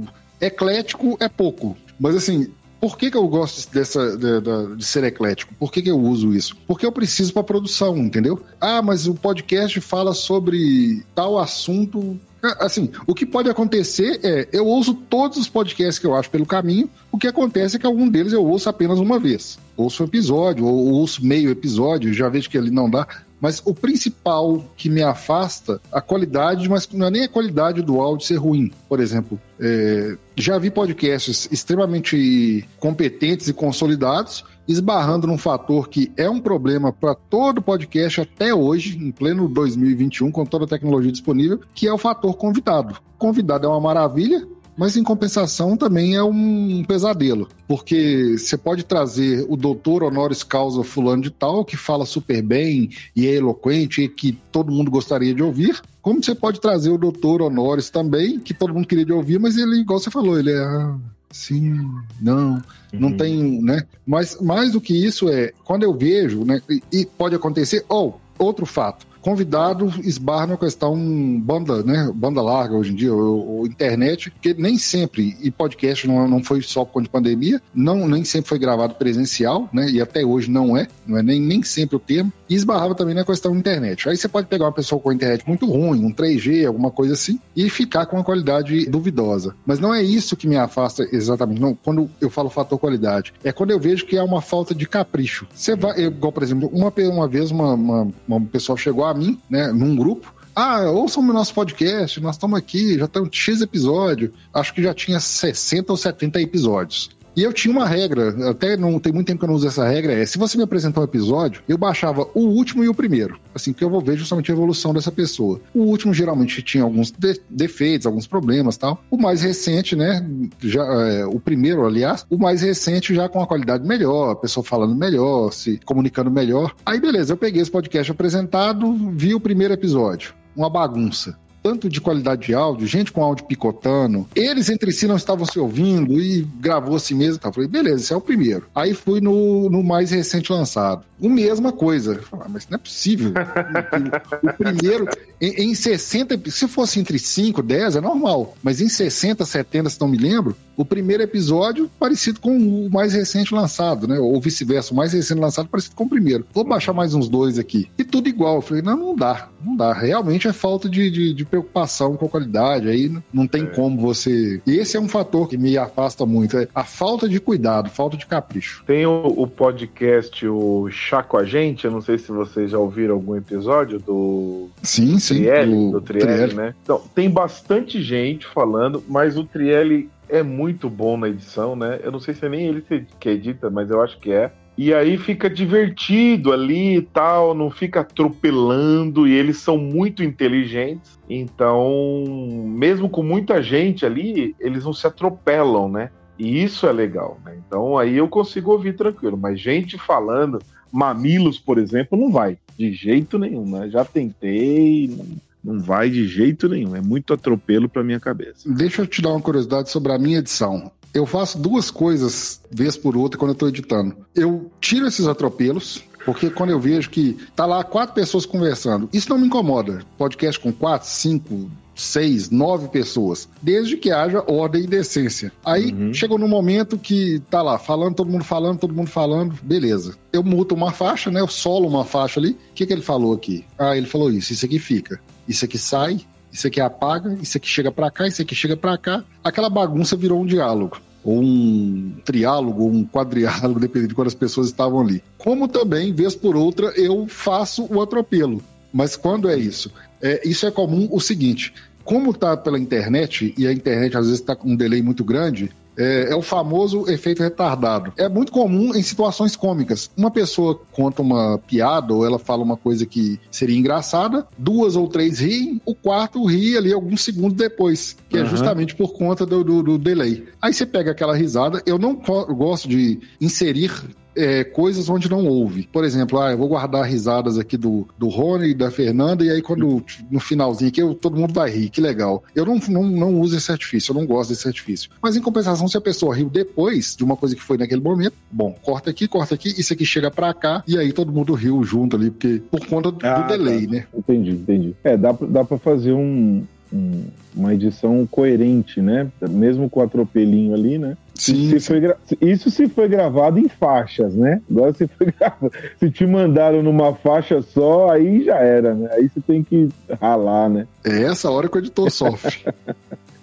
[0.41, 1.77] Eclético é pouco.
[1.99, 2.49] Mas assim,
[2.81, 5.55] por que, que eu gosto dessa, de, de, de ser eclético?
[5.55, 6.57] Por que, que eu uso isso?
[6.67, 8.41] Porque eu preciso para produção, entendeu?
[8.61, 12.19] Ah, mas o podcast fala sobre tal assunto.
[12.61, 16.47] Assim, o que pode acontecer é eu ouço todos os podcasts que eu acho pelo
[16.47, 16.89] caminho.
[17.11, 19.59] O que acontece é que algum deles eu ouço apenas uma vez.
[19.77, 23.07] Ouço um episódio, ou ouço meio episódio, já vejo que ali não dá.
[23.41, 28.01] Mas o principal que me afasta, a qualidade, mas não é nem a qualidade do
[28.01, 28.73] áudio ser ruim.
[28.89, 36.29] Por exemplo, é, já vi podcasts extremamente competentes e consolidados, esbarrando num fator que é
[36.29, 41.61] um problema para todo podcast até hoje, em pleno 2021, com toda a tecnologia disponível,
[41.75, 42.99] que é o fator convidado.
[43.17, 44.47] Convidado é uma maravilha,
[44.79, 50.85] Mas em compensação também é um pesadelo, porque você pode trazer o doutor honoris causa
[50.85, 55.35] fulano de tal, que fala super bem e é eloquente e que todo mundo gostaria
[55.35, 59.13] de ouvir, como você pode trazer o doutor honoris também, que todo mundo queria de
[59.13, 60.95] ouvir, mas ele, igual você falou, ele é
[61.29, 61.77] sim,
[62.21, 62.61] não, uhum.
[62.93, 63.83] não tem, né?
[64.07, 66.63] Mas mais do que isso é, quando eu vejo, né,
[66.93, 70.97] e pode acontecer, ou oh, outro fato, convidado esbarra na questão
[71.39, 72.11] banda, né?
[72.15, 76.43] Banda larga hoje em dia, ou, ou internet, porque nem sempre, e podcast não, não
[76.43, 79.91] foi só por conta de pandemia, não, nem sempre foi gravado presencial, né?
[79.91, 83.15] E até hoje não é, não é nem, nem sempre o termo, e esbarrava também
[83.15, 84.09] na questão internet.
[84.09, 87.39] Aí você pode pegar uma pessoa com internet muito ruim, um 3G, alguma coisa assim,
[87.55, 89.55] e ficar com uma qualidade duvidosa.
[89.67, 91.75] Mas não é isso que me afasta exatamente, não.
[91.75, 95.47] Quando eu falo fator qualidade, é quando eu vejo que há uma falta de capricho.
[95.55, 99.39] Você vai, igual, por exemplo, uma, uma vez uma, uma, uma pessoa chegou a mim,
[99.51, 100.33] né, num grupo.
[100.55, 104.33] Ah, ouçam o nosso podcast, nós estamos aqui, já estamos X episódio.
[104.53, 107.11] Acho que já tinha 60 ou 70 episódios.
[107.39, 109.87] E eu tinha uma regra, até não tem muito tempo que eu não uso essa
[109.87, 113.39] regra, é se você me apresentar um episódio, eu baixava o último e o primeiro.
[113.55, 115.61] Assim, que eu vou ver justamente a evolução dessa pessoa.
[115.73, 119.01] O último geralmente tinha alguns de defeitos, alguns problemas tal.
[119.09, 120.29] O mais recente, né?
[120.59, 124.65] Já, é, o primeiro, aliás, o mais recente já com a qualidade melhor, a pessoa
[124.65, 126.75] falando melhor, se comunicando melhor.
[126.85, 130.35] Aí, beleza, eu peguei esse podcast apresentado, vi o primeiro episódio.
[130.57, 134.27] Uma bagunça tanto de qualidade de áudio, gente com áudio picotando.
[134.35, 137.39] Eles entre si não estavam se ouvindo e gravou assim mesmo.
[137.39, 137.53] Tá?
[137.53, 138.67] Falei, beleza, esse é o primeiro.
[138.75, 141.05] Aí fui no, no mais recente lançado.
[141.21, 142.17] O mesma coisa.
[142.23, 143.33] Falei, ah, mas não é possível.
[144.43, 145.09] o, primeiro,
[145.41, 148.57] em, em 60, se fosse entre 5, 10, é normal.
[148.63, 153.13] Mas em 60, 70, se não me lembro, o primeiro episódio parecido com o mais
[153.13, 154.17] recente lançado, né?
[154.21, 156.47] Ou vice-versa, o mais recente lançado parecido com o primeiro.
[156.55, 157.91] Vou baixar mais uns dois aqui.
[157.99, 158.57] E tudo igual.
[158.57, 159.93] Eu falei, não, não dá, não dá.
[159.93, 162.89] Realmente é falta de, de, de preocupação com a qualidade.
[162.89, 163.67] Aí não tem é.
[163.67, 164.63] como você.
[164.65, 166.57] Esse é um fator que me afasta muito.
[166.57, 168.85] É a falta de cuidado, falta de capricho.
[168.87, 171.87] Tem o, o podcast, o Chá com a Gente.
[171.87, 174.69] Eu não sei se vocês já ouviram algum episódio do.
[174.81, 175.39] Sim, sim.
[175.39, 176.75] Trielli, do Trielli, né?
[176.85, 182.01] Então, tem bastante gente falando, mas o Trielli é muito bom na edição, né?
[182.03, 182.85] Eu não sei se é nem ele
[183.19, 184.53] que edita, mas eu acho que é.
[184.77, 191.19] E aí fica divertido ali e tal, não fica atropelando, e eles são muito inteligentes.
[191.29, 192.25] Então,
[192.65, 196.11] mesmo com muita gente ali, eles não se atropelam, né?
[196.39, 197.59] E isso é legal, né?
[197.67, 200.61] Então aí eu consigo ouvir tranquilo, mas gente falando,
[200.93, 203.91] mamilos, por exemplo, não vai, de jeito nenhum, né?
[203.91, 206.95] Já tentei, não vai de jeito nenhum.
[206.95, 208.69] É muito atropelo para minha cabeça.
[208.71, 210.91] Deixa eu te dar uma curiosidade sobre a minha edição.
[211.13, 214.17] Eu faço duas coisas vez por outra quando eu estou editando.
[214.35, 219.31] Eu tiro esses atropelos, porque quando eu vejo que tá lá quatro pessoas conversando, isso
[219.31, 220.01] não me incomoda.
[220.19, 225.51] Podcast com quatro, cinco, seis, nove pessoas, desde que haja ordem e decência.
[225.65, 226.13] Aí uhum.
[226.13, 230.15] chegou no momento que tá lá, falando, todo mundo falando, todo mundo falando, beleza.
[230.33, 231.41] Eu muto uma faixa, né?
[231.41, 232.51] Eu solo uma faixa ali.
[232.51, 233.65] O que, que ele falou aqui?
[233.79, 236.21] Ah, ele falou isso, isso aqui fica isso aqui sai,
[236.53, 239.25] isso aqui apaga, isso aqui chega para cá, isso aqui chega para cá.
[239.43, 244.69] Aquela bagunça virou um diálogo ou um triálogo, ou um quadriálogo, dependendo de quantas pessoas
[244.69, 245.23] estavam ali.
[245.37, 248.63] Como também, vez por outra, eu faço o atropelo.
[248.93, 249.93] Mas quando é isso?
[250.23, 254.41] É, isso é comum o seguinte: como tá pela internet, e a internet às vezes
[254.41, 258.13] está com um delay muito grande, é, é, o famoso efeito retardado.
[258.17, 260.11] É muito comum em situações cômicas.
[260.17, 265.09] Uma pessoa conta uma piada ou ela fala uma coisa que seria engraçada, duas ou
[265.09, 268.45] três riem, o quarto ri ali alguns segundos depois, que uhum.
[268.45, 270.47] é justamente por conta do, do, do delay.
[270.63, 271.83] Aí você pega aquela risada.
[271.85, 273.93] Eu não gosto de inserir
[274.39, 275.89] é, coisas onde não houve.
[275.93, 279.51] Por exemplo, ah, eu vou guardar risadas aqui do, do Rony e da Fernanda, e
[279.51, 282.45] aí quando no finalzinho aqui eu, todo mundo vai rir, que legal.
[282.55, 285.11] Eu não, não, não uso esse artifício, eu não gosto desse artifício.
[285.21, 288.35] Mas em compensação, se a pessoa riu depois de uma coisa que foi naquele momento,
[288.51, 291.83] bom, corta aqui, corta aqui, isso aqui chega pra cá, e aí todo mundo riu
[291.83, 293.93] junto ali, porque por conta do, ah, do delay, tá.
[293.93, 294.07] né?
[294.17, 294.95] Entendi, entendi.
[295.03, 296.63] É, dá, dá pra fazer um,
[296.93, 297.25] um,
[297.55, 299.29] uma edição coerente, né?
[299.51, 301.17] Mesmo com o atropelinho ali, né?
[301.39, 301.79] Sim.
[301.79, 302.17] Se gra...
[302.41, 304.61] Isso se foi gravado em faixas, né?
[304.69, 305.73] Agora se foi gravado.
[305.99, 309.09] Se te mandaram numa faixa só, aí já era, né?
[309.13, 309.89] Aí você tem que
[310.21, 310.87] ralar, né?
[311.05, 312.57] É essa hora que o editor sofre.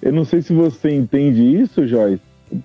[0.02, 2.22] Eu não sei se você entende isso, Joyce.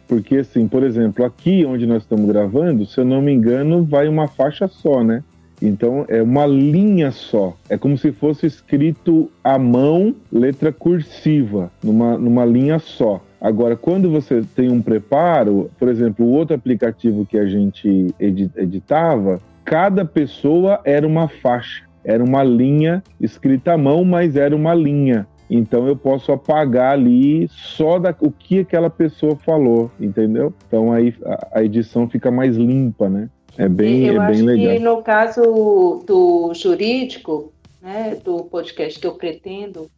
[0.07, 4.09] Porque, assim, por exemplo, aqui onde nós estamos gravando, se eu não me engano, vai
[4.09, 5.25] uma faixa só, né?
[5.63, 7.57] Então é uma linha só.
[7.69, 13.23] É como se fosse escrito à mão, letra cursiva, numa, numa linha só.
[13.41, 19.41] Agora, quando você tem um preparo, por exemplo, o outro aplicativo que a gente editava,
[19.65, 25.27] cada pessoa era uma faixa, era uma linha escrita à mão, mas era uma linha.
[25.49, 30.53] então eu posso apagar ali só da, o que aquela pessoa falou, entendeu?
[30.67, 33.31] Então aí a, a edição fica mais limpa, né?
[33.57, 34.75] É bem, eu é acho bem legal.
[34.75, 39.91] que no caso do jurídico, né, do podcast que eu pretendo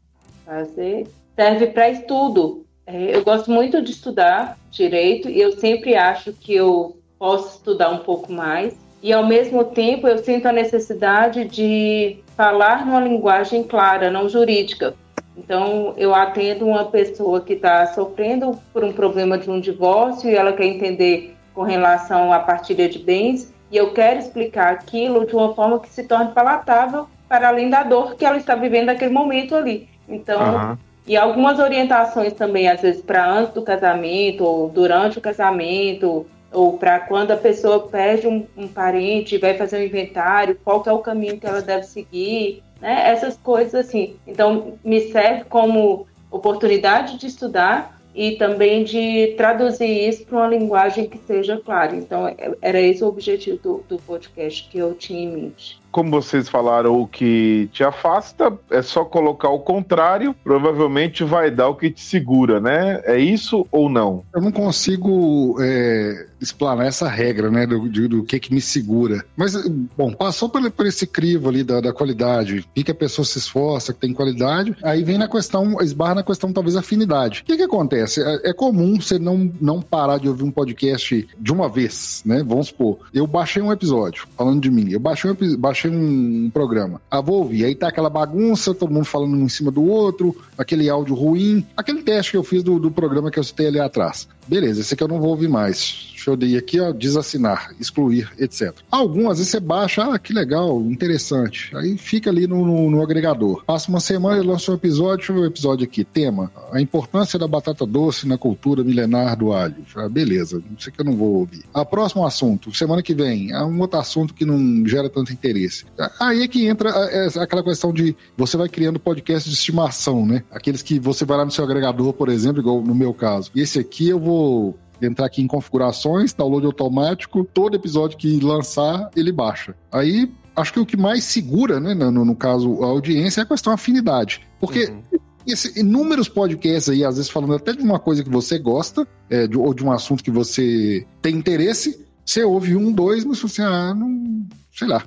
[0.44, 2.64] fazer, serve para estudo.
[2.86, 7.90] É, eu gosto muito de estudar direito e eu sempre acho que eu posso estudar
[7.90, 8.74] um pouco mais.
[9.02, 14.94] E ao mesmo tempo eu sinto a necessidade de falar numa linguagem clara, não jurídica.
[15.36, 20.34] Então eu atendo uma pessoa que está sofrendo por um problema de um divórcio e
[20.34, 25.34] ela quer entender com relação à partilha de bens e eu quero explicar aquilo de
[25.34, 29.12] uma forma que se torne palatável para além da dor que ela está vivendo naquele
[29.12, 29.88] momento ali.
[30.06, 30.78] Então, uhum.
[31.06, 36.78] E algumas orientações também, às vezes, para antes do casamento, ou durante o casamento, ou
[36.78, 40.98] para quando a pessoa perde um, um, parente vai fazer um inventário, qual é o
[40.98, 43.10] caminho que ela deve seguir, né?
[43.10, 44.16] Essas coisas assim.
[44.26, 51.08] Então, me serve como oportunidade de estudar e também de traduzir isso para uma linguagem
[51.08, 51.96] que seja clara.
[51.96, 56.10] Então, é, era esse o objetivo do, do podcast que eu tinha em mente como
[56.10, 61.76] vocês falaram, o que te afasta, é só colocar o contrário, provavelmente vai dar o
[61.76, 63.02] que te segura, né?
[63.04, 64.24] É isso ou não?
[64.34, 69.24] Eu não consigo é, explanar essa regra, né, do, do, que que me segura.
[69.36, 69.54] Mas,
[69.96, 73.38] bom, passou por, por esse crivo ali da, da qualidade, e que a pessoa se
[73.38, 77.40] esforça, que tem qualidade, aí vem na questão, esbarra na questão talvez afinidade.
[77.40, 78.22] O que que acontece?
[78.22, 82.42] É, é comum você não, não parar de ouvir um podcast de uma vez, né?
[82.46, 87.00] Vamos supor, eu baixei um episódio, falando de mim, eu baixei um, baixei um, programa.
[87.10, 87.64] Ah, vou ouvir.
[87.64, 91.66] Aí tá aquela bagunça, todo mundo falando um em cima do outro, aquele áudio ruim,
[91.76, 94.28] aquele teste que eu fiz do, do programa que eu citei ali atrás.
[94.46, 96.11] Beleza, esse aqui eu não vou ouvir mais.
[96.22, 98.72] Deixa eu ir aqui, ó, desassinar, excluir, etc.
[98.90, 101.74] Algumas vezes você baixa, ah, que legal, interessante.
[101.76, 103.64] Aí fica ali no, no, no agregador.
[103.64, 106.04] Passa uma semana e lança um episódio, deixa eu ver o episódio aqui.
[106.04, 109.76] Tema: A importância da batata doce na cultura milenar do alho.
[109.96, 111.64] Ah, beleza, isso aqui eu não vou ouvir.
[111.74, 115.84] A próximo assunto, semana que vem, é um outro assunto que não gera tanto interesse.
[116.20, 120.44] Aí é que entra é, aquela questão de você vai criando podcast de estimação, né?
[120.52, 123.50] Aqueles que você vai lá no seu agregador, por exemplo, igual no meu caso.
[123.54, 129.10] E esse aqui eu vou entrar aqui em configurações, download automático, todo episódio que lançar,
[129.16, 129.74] ele baixa.
[129.90, 133.46] Aí, acho que o que mais segura, né, no, no caso, a audiência é a
[133.46, 134.40] questão afinidade.
[134.60, 135.02] Porque uhum.
[135.46, 139.46] Esse, inúmeros podcasts aí, às vezes falando até de uma coisa que você gosta, é,
[139.46, 143.62] de, ou de um assunto que você tem interesse, você ouve um, dois, mas você,
[143.62, 145.04] ah, não, sei lá,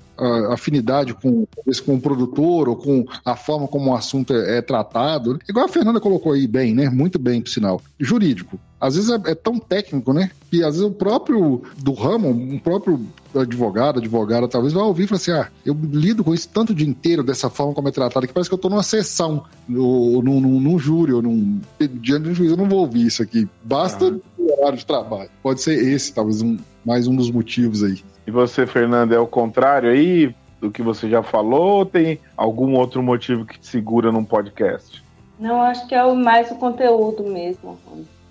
[0.52, 1.48] afinidade com,
[1.86, 5.40] com o produtor ou com a forma como o assunto é, é, tratado.
[5.50, 6.88] Igual a Fernanda colocou aí bem, né?
[6.88, 7.82] Muito bem, por sinal.
[8.00, 8.60] Jurídico.
[8.80, 10.30] Às vezes é, é tão técnico, né?
[10.52, 13.02] Que às vezes o próprio do ramo, um próprio
[13.34, 16.76] advogado, advogada, talvez vai ouvir e falar assim: ah, eu lido com isso tanto o
[16.76, 20.22] dia inteiro, dessa forma como é tratado, que parece que eu tô numa sessão, ou
[20.22, 23.24] num, num, num júri, ou num, diante de um juiz, eu não vou ouvir isso
[23.24, 23.48] aqui.
[23.64, 24.20] Basta ah.
[24.38, 25.30] o horário de trabalho.
[25.42, 26.56] Pode ser esse, talvez, um,
[26.86, 28.04] mais um dos motivos aí.
[28.28, 32.76] E você, Fernando, é o contrário aí do que você já falou ou tem algum
[32.76, 35.04] outro motivo que te segura num podcast?
[35.40, 37.78] Não, acho que é mais o conteúdo mesmo.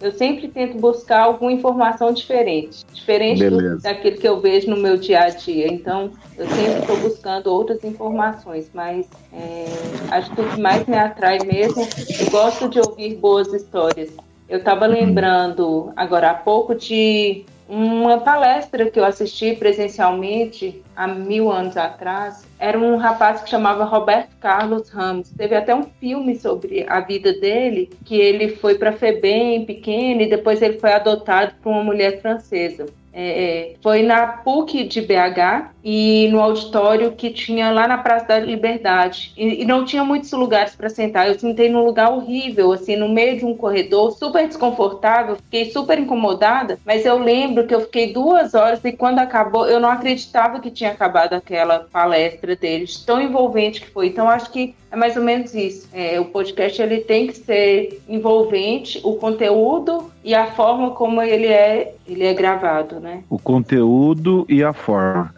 [0.01, 4.97] Eu sempre tento buscar alguma informação diferente, diferente do, daquilo que eu vejo no meu
[4.97, 5.73] dia a dia.
[5.73, 9.65] Então, eu sempre estou buscando outras informações, mas é,
[10.11, 11.87] acho que o que mais me atrai mesmo,
[12.21, 14.11] eu gosto de ouvir boas histórias.
[14.49, 21.51] Eu estava lembrando agora há pouco de uma palestra que eu assisti presencialmente há mil
[21.51, 22.47] anos atrás.
[22.59, 25.31] Era um rapaz que chamava Roberto Carlos Ramos.
[25.31, 30.29] Teve até um filme sobre a vida dele, que ele foi para Febem pequeno e
[30.29, 32.87] depois ele foi adotado por uma mulher francesa.
[33.17, 38.27] É, é, foi na PUC de BH e no auditório que tinha lá na Praça
[38.27, 39.33] da Liberdade.
[39.37, 41.29] E, e não tinha muitos lugares para sentar.
[41.29, 45.97] Eu sentei num lugar horrível, assim, no meio de um corredor, super desconfortável, fiquei super
[45.97, 46.77] incomodada.
[46.85, 50.71] Mas eu lembro que eu fiquei duas horas e quando acabou, eu não acreditava que
[50.71, 54.09] tinha acabado aquela palestra deles, tão envolvente que foi.
[54.09, 55.89] Então, acho que é mais ou menos isso.
[55.93, 61.47] É, o podcast ele tem que ser envolvente, o conteúdo e a forma como ele
[61.47, 63.23] é, ele é gravado, né?
[63.29, 65.35] O conteúdo e a forma.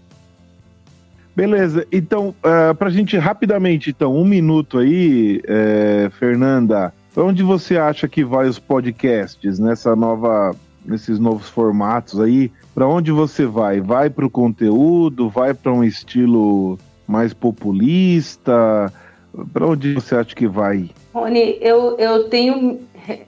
[1.37, 7.25] Beleza, então, uh, é, para a gente rapidamente, então, um minuto aí, é, Fernanda, para
[7.25, 10.57] onde você acha que vai os podcasts nessa nova,
[10.87, 12.51] nesses novos formatos aí?
[12.75, 13.81] Para onde você vai?
[13.81, 15.29] Vai para o conteúdo?
[15.29, 18.93] Vai para um estilo mais populista?
[19.53, 20.91] Para onde você acha que vai?
[21.13, 22.81] Rony, eu, eu tenho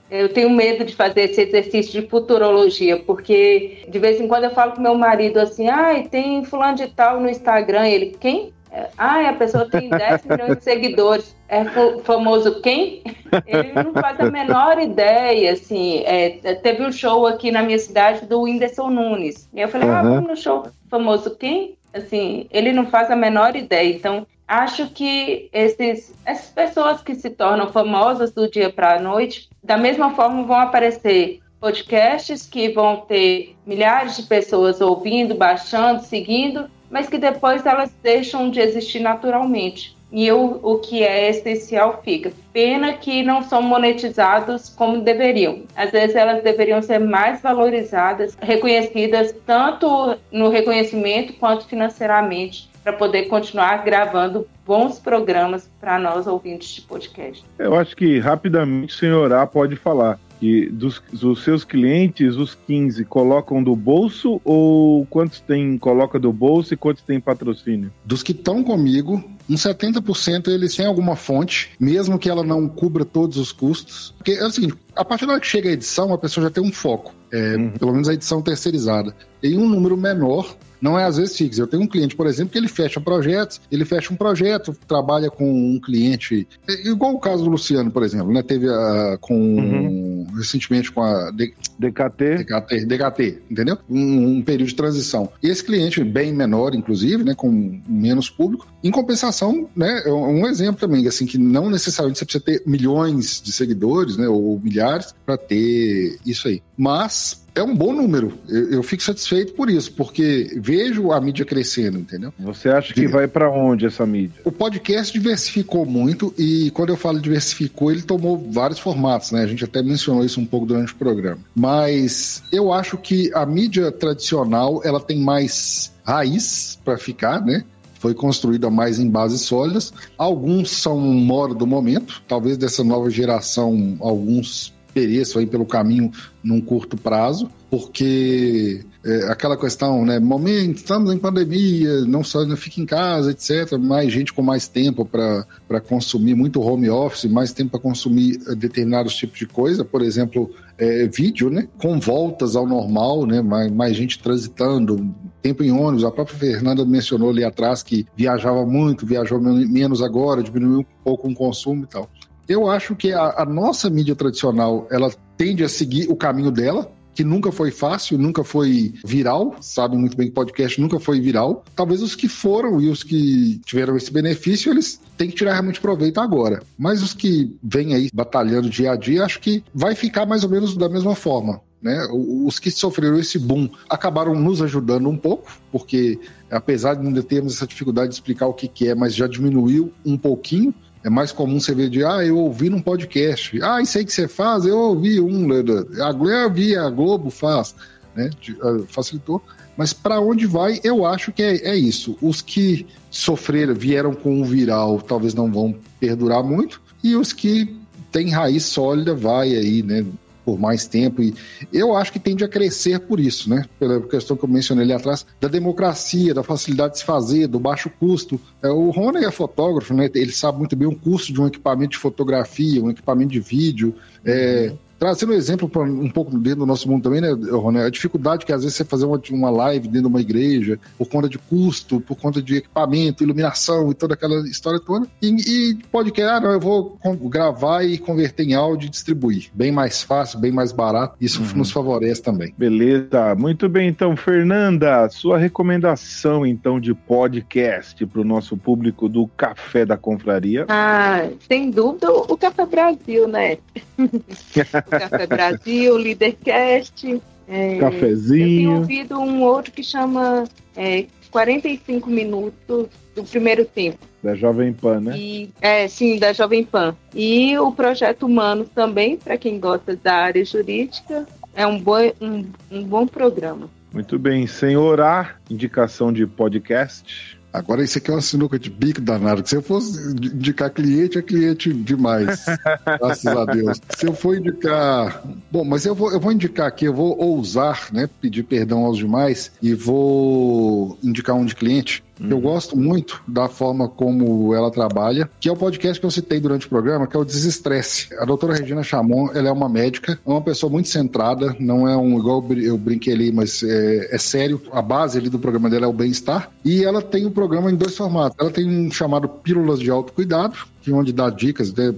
[0.09, 4.49] eu tenho medo de fazer esse exercício de futurologia, porque de vez em quando eu
[4.51, 8.51] falo com meu marido assim, ai, ah, tem fulano de tal no Instagram, ele, quem?
[8.71, 11.35] É, ah, a pessoa tem 10 milhões de seguidores.
[11.47, 11.63] É
[12.03, 13.01] famoso quem?
[13.47, 16.03] Ele não faz a menor ideia, assim.
[16.05, 19.49] É, teve um show aqui na minha cidade do Whindersson Nunes.
[19.53, 19.95] E eu falei, uhum.
[19.95, 20.67] ah, vamos no show.
[20.89, 21.77] Famoso quem?
[21.93, 23.95] Assim, ele não faz a menor ideia.
[23.95, 29.49] Então, acho que esses, essas pessoas que se tornam famosas do dia para a noite,
[29.63, 36.69] da mesma forma vão aparecer podcasts que vão ter milhares de pessoas ouvindo, baixando, seguindo,
[36.89, 39.97] mas que depois elas deixam de existir naturalmente.
[40.11, 42.31] E o, o que é essencial fica.
[42.51, 45.63] Pena que não são monetizados como deveriam.
[45.75, 53.23] Às vezes elas deveriam ser mais valorizadas, reconhecidas tanto no reconhecimento quanto financeiramente, para poder
[53.25, 57.43] continuar gravando bons programas para nós ouvintes de podcast.
[57.59, 62.55] Eu acho que rapidamente o senhor A pode falar que dos, dos, seus clientes, os
[62.55, 67.91] 15 colocam do bolso ou quantos tem coloca do bolso e quantos tem patrocínio?
[68.05, 73.03] Dos que estão comigo, uns 70% eles têm alguma fonte, mesmo que ela não cubra
[73.03, 74.13] todos os custos.
[74.17, 76.49] Porque é o seguinte, a partir da hora que chega a edição, a pessoa já
[76.49, 77.13] tem um foco.
[77.31, 77.71] É, uhum.
[77.71, 79.15] Pelo menos a edição terceirizada.
[79.43, 81.61] Em um número menor, não é às vezes fixo.
[81.61, 85.29] Eu tenho um cliente, por exemplo, que ele fecha projetos, ele fecha um projeto, trabalha
[85.29, 88.41] com um cliente, é, igual o caso do Luciano, por exemplo, né?
[88.41, 90.27] Teve a, com uhum.
[90.35, 92.45] recentemente com a D, DKT.
[92.45, 93.77] DKT, DKT, entendeu?
[93.89, 95.29] Um, um, período de transição.
[95.41, 100.79] Esse cliente bem menor, inclusive, né, com menos público, em compensação, né, é um exemplo
[100.79, 105.37] também, assim, que não necessariamente você precisa ter milhões de seguidores, né, ou milhares para
[105.37, 106.61] ter isso aí.
[106.77, 108.33] Mas é um bom número.
[108.47, 112.33] Eu, eu, fico satisfeito por isso, porque vejo a mídia crescendo, entendeu?
[112.39, 114.41] Você acha que vai para onde essa mídia?
[114.43, 119.43] O podcast diversificou muito e quando eu falo diversificou, ele tomou vários formatos, né?
[119.43, 121.39] A gente até mencionou isso um pouco durante o programa.
[121.55, 127.63] Mas eu acho que a mídia tradicional, ela tem mais raiz para ficar, né?
[127.99, 129.93] foi construída mais em bases sólidas.
[130.17, 136.11] Alguns são moda do momento, talvez dessa nova geração, alguns pereçam aí pelo caminho
[136.43, 140.19] num curto prazo, porque é, aquela questão, né?
[140.19, 143.77] Momento, estamos em pandemia, não só não fica em casa, etc.
[143.77, 148.55] Mais gente com mais tempo para consumir, muito home office, mais tempo para consumir eh,
[148.55, 151.69] determinados tipos de coisa, por exemplo, é, vídeo, né?
[151.77, 153.41] Com voltas ao normal, né?
[153.41, 156.03] Mais, mais gente transitando, tempo em ônibus.
[156.03, 161.29] A própria Fernanda mencionou ali atrás que viajava muito, viajou menos agora, diminuiu um pouco
[161.29, 162.09] o consumo e tal.
[162.49, 166.91] Eu acho que a, a nossa mídia tradicional, ela tende a seguir o caminho dela,
[167.13, 171.63] que nunca foi fácil, nunca foi viral, sabe muito bem que podcast nunca foi viral.
[171.75, 175.79] Talvez os que foram e os que tiveram esse benefício, eles têm que tirar realmente
[175.79, 176.63] proveito agora.
[176.75, 180.49] Mas os que vêm aí batalhando dia a dia, acho que vai ficar mais ou
[180.49, 181.61] menos da mesma forma.
[181.81, 182.07] Né?
[182.11, 186.19] Os que sofreram esse boom acabaram nos ajudando um pouco, porque
[186.49, 189.93] apesar de ainda termos essa dificuldade de explicar o que, que é, mas já diminuiu
[190.05, 190.73] um pouquinho.
[191.03, 193.57] É mais comum você ver de, ah, eu ouvi num podcast.
[193.61, 195.47] Ah, isso aí que você faz, eu ouvi um.
[195.47, 195.63] Né,
[196.01, 197.73] a Globo, a Globo faz,
[198.15, 198.29] né?
[198.61, 199.41] Ah, facilitou.
[199.77, 202.17] Mas para onde vai, eu acho que é, é, isso.
[202.21, 206.81] Os que sofreram, vieram com o viral, talvez não vão perdurar muito.
[207.01, 207.77] E os que
[208.11, 210.05] têm raiz sólida, vai aí, né?
[210.49, 211.21] Por mais tempo.
[211.21, 211.35] E
[211.71, 213.65] eu acho que tende a crescer por isso, né?
[213.77, 217.59] Pela questão que eu mencionei ali atrás, da democracia, da facilidade de se fazer, do
[217.59, 218.41] baixo custo.
[218.63, 220.09] É, o Rony é fotógrafo, né?
[220.15, 223.93] Ele sabe muito bem o custo de um equipamento de fotografia, um equipamento de vídeo.
[224.25, 227.79] É, Trazendo um exemplo para um pouco dentro do nosso mundo também, né, Rony?
[227.79, 231.07] A dificuldade que às vezes você fazer uma, uma live dentro de uma igreja, por
[231.07, 235.07] conta de custo, por conta de equipamento, iluminação e toda aquela história toda.
[235.21, 239.49] E, e podcast, ah, não, eu vou gravar e converter em áudio e distribuir.
[239.53, 241.15] Bem mais fácil, bem mais barato.
[241.21, 241.59] Isso uhum.
[241.59, 242.53] nos favorece também.
[242.57, 243.87] Beleza, muito bem.
[243.87, 250.65] Então, Fernanda, sua recomendação então de podcast para o nosso público do Café da Confraria?
[250.67, 253.57] Ah, sem dúvida, o Café Brasil, né?
[254.89, 257.21] Café Brasil, Leadercast.
[257.47, 258.41] É, Cafezinho.
[258.41, 263.97] Eu tenho ouvido um outro que chama é, 45 Minutos do Primeiro Tempo.
[264.21, 265.17] Da Jovem Pan, né?
[265.17, 266.95] E, é, sim, da Jovem Pan.
[267.15, 271.25] E o Projeto Humano também, para quem gosta da área jurídica,
[271.55, 273.69] é um, bom, um, um bom programa.
[273.93, 274.45] Muito bem.
[274.45, 277.38] Sem orar, indicação de podcast.
[277.51, 279.47] Agora isso aqui é uma sinuca de bico danado.
[279.47, 282.45] Se eu fosse indicar cliente, é cliente demais.
[282.99, 283.81] graças a Deus.
[283.89, 285.23] Se eu for indicar.
[285.51, 288.07] Bom, mas eu vou, eu vou indicar aqui, eu vou ousar, né?
[288.21, 292.29] Pedir perdão aos demais e vou indicar um de cliente Uhum.
[292.29, 296.39] Eu gosto muito da forma como ela trabalha, que é o podcast que eu citei
[296.39, 298.09] durante o programa, que é o Desestresse.
[298.17, 301.95] A doutora Regina Chamon, ela é uma médica, é uma pessoa muito centrada, não é
[301.95, 304.61] um, igual eu brinquei ali, mas é, é sério.
[304.71, 306.51] A base ali do programa dela é o bem-estar.
[306.63, 308.37] E ela tem o um programa em dois formatos.
[308.39, 311.93] Ela tem um chamado Pílulas de Autocuidado, que é onde dá dicas né,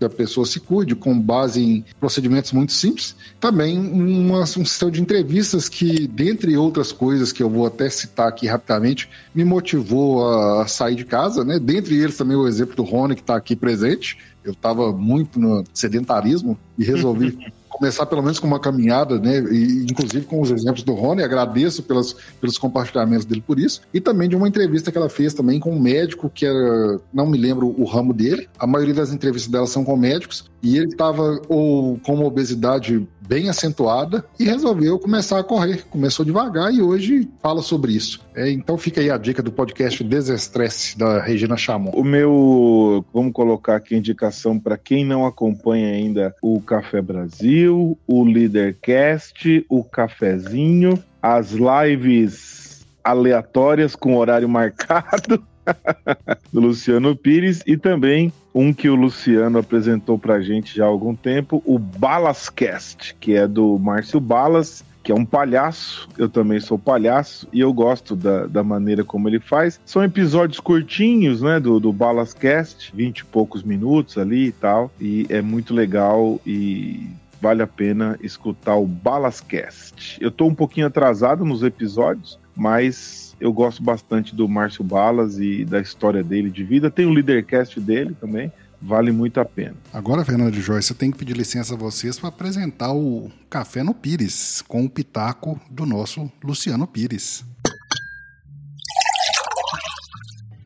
[0.00, 3.14] que a pessoa se cuide com base em procedimentos muito simples.
[3.38, 8.26] Também uma, um sistema de entrevistas que, dentre outras coisas que eu vou até citar
[8.26, 11.58] aqui rapidamente, me motivou a sair de casa, né?
[11.58, 14.16] Dentre eles também o exemplo do Rony que está aqui presente.
[14.42, 17.36] Eu estava muito no sedentarismo e resolvi
[17.70, 19.38] começar pelo menos com uma caminhada, né?
[19.50, 23.80] E, inclusive com os exemplos do Rony, agradeço pelas, pelos compartilhamentos dele por isso.
[23.94, 27.26] E também de uma entrevista que ela fez também com um médico que era, não
[27.26, 28.48] me lembro o ramo dele.
[28.58, 30.50] A maioria das entrevistas dela são com médicos.
[30.62, 35.84] E ele estava ou com uma obesidade bem acentuada e resolveu começar a correr.
[35.88, 38.20] Começou devagar e hoje fala sobre isso.
[38.34, 41.92] É, então fica aí a dica do podcast Desestresse da Regina Chamon.
[41.94, 48.24] O meu, vamos colocar aqui indicação para quem não acompanha ainda o Café Brasil, o
[48.24, 55.40] Leadercast, o Cafezinho, as lives aleatórias com horário marcado
[56.52, 61.14] do Luciano Pires e também um que o Luciano apresentou pra gente já há algum
[61.14, 66.08] tempo, o Balascast, que é do Márcio Balas, que é um palhaço.
[66.18, 69.80] Eu também sou palhaço e eu gosto da, da maneira como ele faz.
[69.84, 75.26] São episódios curtinhos, né, do, do Balascast, 20 e poucos minutos ali e tal, e
[75.28, 77.08] é muito legal e
[77.40, 80.18] vale a pena escutar o Balascast.
[80.20, 85.64] Eu tô um pouquinho atrasado nos episódios, mas eu gosto bastante do Márcio Balas e
[85.64, 86.90] da história dele de vida.
[86.90, 88.52] Tem o Leadercast dele também.
[88.82, 89.76] Vale muito a pena.
[89.92, 93.82] Agora, Fernando de Joyce, eu tenho que pedir licença a vocês para apresentar o Café
[93.82, 97.44] no Pires, com o pitaco do nosso Luciano Pires.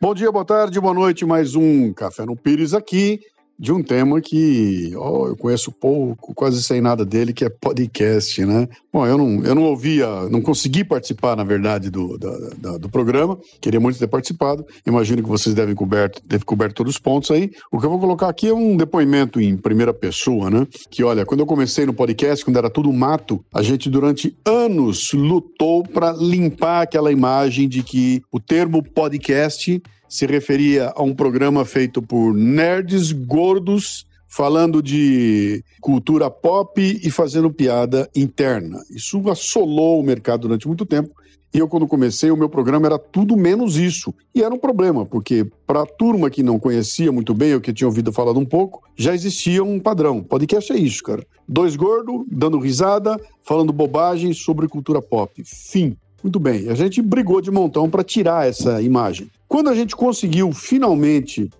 [0.00, 1.24] Bom dia, boa tarde, boa noite.
[1.24, 3.20] Mais um Café no Pires aqui
[3.58, 8.44] de um tema que oh, eu conheço pouco, quase sem nada dele, que é podcast,
[8.44, 8.68] né?
[8.92, 12.88] Bom, eu não, eu não ouvia, não consegui participar, na verdade, do, da, da, do
[12.88, 17.30] programa, queria muito ter participado, imagino que vocês devem coberto, devem coberto todos os pontos
[17.30, 17.50] aí.
[17.70, 20.66] O que eu vou colocar aqui é um depoimento em primeira pessoa, né?
[20.90, 25.12] Que, olha, quando eu comecei no podcast, quando era tudo mato, a gente durante anos
[25.12, 29.82] lutou para limpar aquela imagem de que o termo podcast
[30.14, 37.50] se referia a um programa feito por nerds gordos falando de cultura pop e fazendo
[37.50, 38.80] piada interna.
[38.88, 41.12] Isso assolou o mercado durante muito tempo.
[41.52, 44.14] E eu, quando comecei, o meu programa era tudo menos isso.
[44.32, 47.72] E era um problema, porque para a turma que não conhecia muito bem, ou que
[47.72, 50.22] tinha ouvido falar um pouco, já existia um padrão.
[50.22, 51.26] Podcast é isso, cara.
[51.48, 55.42] Dois gordos, dando risada, falando bobagem sobre cultura pop.
[55.44, 55.96] Fim.
[56.24, 59.30] Muito bem, a gente brigou de montão para tirar essa imagem.
[59.46, 61.50] Quando a gente conseguiu finalmente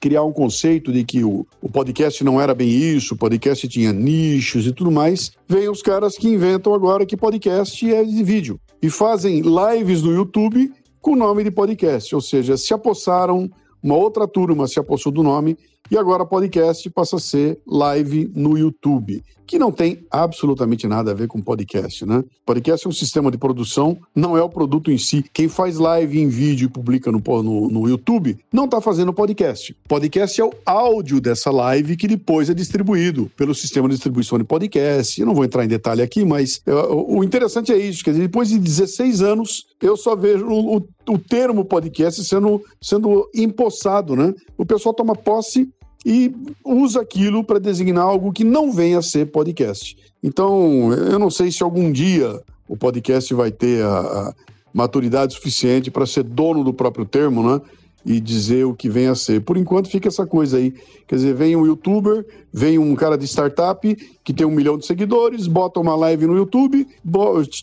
[0.00, 3.92] criar um conceito de que o, o, podcast não era bem isso, o podcast tinha
[3.92, 8.58] nichos e tudo mais, vem os caras que inventam agora que podcast é de vídeo
[8.80, 10.72] e fazem lives no YouTube
[11.02, 13.50] com o nome de podcast, ou seja, se apossaram,
[13.82, 15.54] uma outra turma se apossou do nome
[15.90, 21.14] e agora podcast passa a ser live no YouTube, que não tem absolutamente nada a
[21.14, 22.24] ver com podcast, né?
[22.46, 25.24] Podcast é um sistema de produção, não é o produto em si.
[25.32, 29.76] Quem faz live em vídeo e publica no, no, no YouTube não está fazendo podcast.
[29.86, 34.44] Podcast é o áudio dessa live que depois é distribuído pelo sistema de distribuição de
[34.44, 35.20] podcast.
[35.20, 38.22] Eu não vou entrar em detalhe aqui, mas é, o interessante é isso, quer dizer,
[38.22, 44.16] depois de 16 anos, eu só vejo o, o, o termo podcast sendo, sendo empossado,
[44.16, 44.32] né?
[44.56, 45.68] O pessoal toma posse
[46.04, 46.34] e
[46.64, 49.96] usa aquilo para designar algo que não venha a ser podcast.
[50.22, 54.34] Então, eu não sei se algum dia o podcast vai ter a, a
[54.72, 57.60] maturidade suficiente para ser dono do próprio termo, né?
[58.06, 59.40] E dizer o que vem a ser.
[59.40, 60.74] Por enquanto fica essa coisa aí.
[61.06, 64.84] Quer dizer, vem um youtuber, vem um cara de startup que tem um milhão de
[64.84, 66.86] seguidores, bota uma live no YouTube,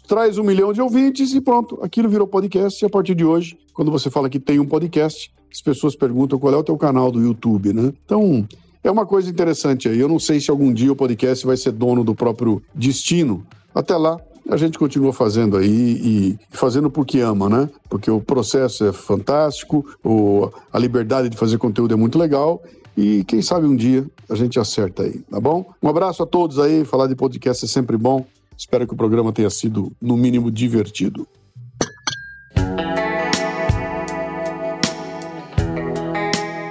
[0.07, 1.77] traz um milhão de ouvintes e pronto.
[1.83, 5.31] Aquilo virou podcast e a partir de hoje, quando você fala que tem um podcast,
[5.51, 7.91] as pessoas perguntam qual é o teu canal do YouTube, né?
[8.05, 8.47] Então,
[8.83, 9.99] é uma coisa interessante aí.
[9.99, 13.45] Eu não sei se algum dia o podcast vai ser dono do próprio destino.
[13.75, 14.17] Até lá,
[14.49, 17.69] a gente continua fazendo aí e fazendo porque ama, né?
[17.89, 22.61] Porque o processo é fantástico, o, a liberdade de fazer conteúdo é muito legal
[22.97, 25.65] e quem sabe um dia a gente acerta aí, tá bom?
[25.81, 28.25] Um abraço a todos aí, falar de podcast é sempre bom.
[28.57, 31.27] Espero que o programa tenha sido, no mínimo, divertido.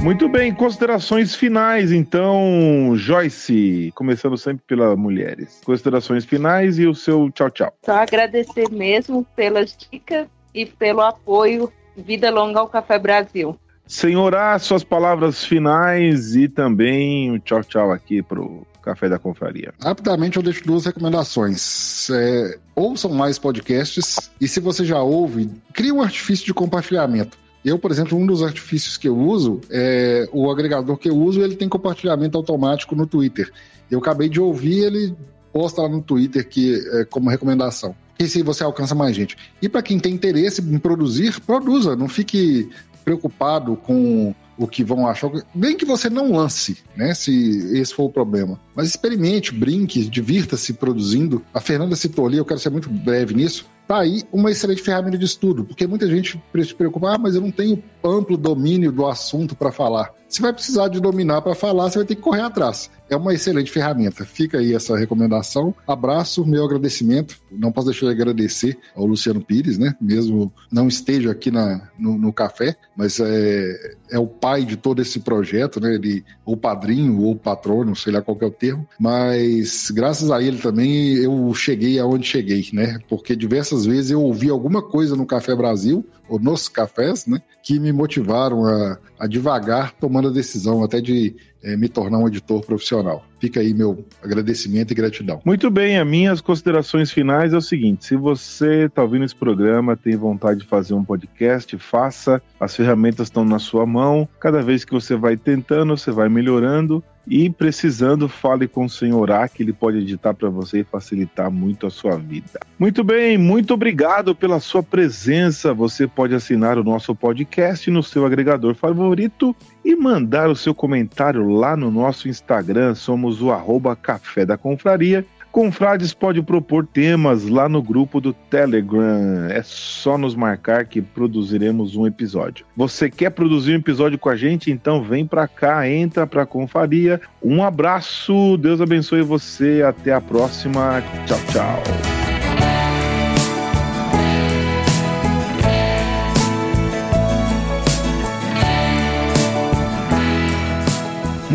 [0.02, 5.60] Muito bem, considerações finais, então, Joyce, começando sempre pelas mulheres.
[5.62, 7.72] Considerações finais e o seu tchau, tchau.
[7.84, 13.58] Só agradecer mesmo pelas dicas e pelo apoio Vida longa ao Café Brasil.
[13.86, 19.74] Senhorá, suas palavras finais e também um tchau, tchau aqui pro Café da Confraria.
[19.82, 22.08] Rapidamente eu deixo duas recomendações.
[22.08, 27.36] É, ouçam mais podcasts e se você já ouve, crie um artifício de compartilhamento.
[27.64, 31.42] Eu, por exemplo, um dos artifícios que eu uso é o agregador que eu uso,
[31.42, 33.50] ele tem compartilhamento automático no Twitter.
[33.90, 35.14] Eu acabei de ouvir, ele
[35.52, 37.94] posta lá no Twitter que é, como recomendação.
[38.18, 39.36] E se você alcança mais gente.
[39.60, 41.96] E para quem tem interesse em produzir, produza.
[41.96, 42.68] Não fique
[43.04, 45.30] preocupado com o que vão achar.
[45.54, 47.14] Nem que você não lance, né?
[47.14, 48.60] Se esse for o problema.
[48.74, 51.42] Mas experimente, brinque, divirta-se produzindo.
[51.52, 53.66] A Fernanda citou ali, eu quero ser muito breve nisso.
[53.90, 57.40] Tá aí uma excelente ferramenta de estudo, porque muita gente se preocupa, ah, mas eu
[57.40, 60.12] não tenho amplo domínio do assunto para falar.
[60.30, 62.88] Se vai precisar de dominar para falar, você vai ter que correr atrás.
[63.08, 64.24] É uma excelente ferramenta.
[64.24, 65.74] Fica aí essa recomendação.
[65.84, 67.36] Abraço, meu agradecimento.
[67.50, 69.96] Não posso deixar de agradecer ao Luciano Pires, né?
[70.00, 75.02] Mesmo não esteja aqui na, no, no café, mas é, é o pai de todo
[75.02, 75.96] esse projeto, né?
[75.96, 78.86] Ele, ou padrinho, ou patrono, sei lá qual é o termo.
[79.00, 83.00] Mas graças a ele também eu cheguei aonde cheguei, né?
[83.08, 87.42] Porque diversas vezes eu ouvi alguma coisa no Café Brasil, ou nos cafés, né?
[87.62, 92.28] Que me motivaram a, a devagar tomando a decisão até de é, me tornar um
[92.28, 93.24] editor profissional.
[93.40, 95.40] Fica aí meu agradecimento e gratidão.
[95.44, 99.96] Muito bem, as minhas considerações finais é o seguinte: se você está ouvindo esse programa,
[99.96, 102.40] tem vontade de fazer um podcast, faça.
[102.58, 104.28] As ferramentas estão na sua mão.
[104.38, 107.02] Cada vez que você vai tentando, você vai melhorando.
[107.26, 111.50] E precisando, fale com o senhor A, que ele pode editar para você e facilitar
[111.50, 112.58] muito a sua vida.
[112.78, 115.72] Muito bem, muito obrigado pela sua presença.
[115.74, 121.48] Você pode assinar o nosso podcast no seu agregador favorito e mandar o seu comentário
[121.48, 122.94] lá no nosso Instagram.
[122.94, 125.24] Somos o arroba Café da Confraria.
[125.52, 129.46] Confrades pode propor temas lá no grupo do Telegram.
[129.50, 132.64] É só nos marcar que produziremos um episódio.
[132.76, 134.70] Você quer produzir um episódio com a gente?
[134.70, 137.20] Então vem pra cá, entra pra Confraria.
[137.42, 139.82] Um abraço, Deus abençoe você.
[139.82, 141.02] Até a próxima.
[141.26, 142.19] Tchau, tchau.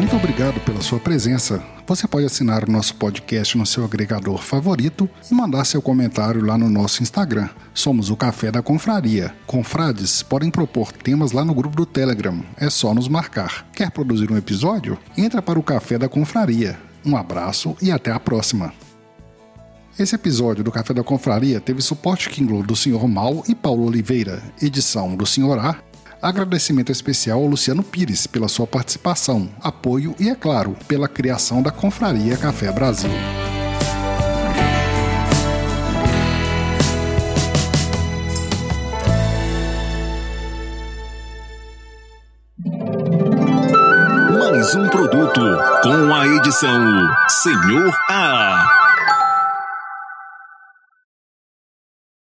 [0.05, 1.63] Muito obrigado pela sua presença.
[1.87, 6.59] Você pode assinar o nosso podcast no seu agregador favorito e mandar seu comentário lá
[6.59, 7.49] no nosso Instagram.
[7.73, 9.33] Somos o Café da Confraria.
[9.47, 12.39] Confrades podem propor temas lá no grupo do Telegram.
[12.55, 13.65] É só nos marcar.
[13.73, 14.95] Quer produzir um episódio?
[15.17, 16.77] Entra para o Café da Confraria.
[17.03, 18.71] Um abraço e até a próxima.
[19.97, 23.07] Esse episódio do Café da Confraria teve suporte Kindle do Sr.
[23.07, 25.57] Mal e Paulo Oliveira, edição do Sr.
[25.57, 25.77] A
[26.21, 31.71] Agradecimento especial ao Luciano Pires pela sua participação, apoio e, é claro, pela criação da
[31.71, 33.11] Confraria Café Brasil.
[44.39, 45.41] Mais um produto
[45.83, 48.94] com a edição Senhor A.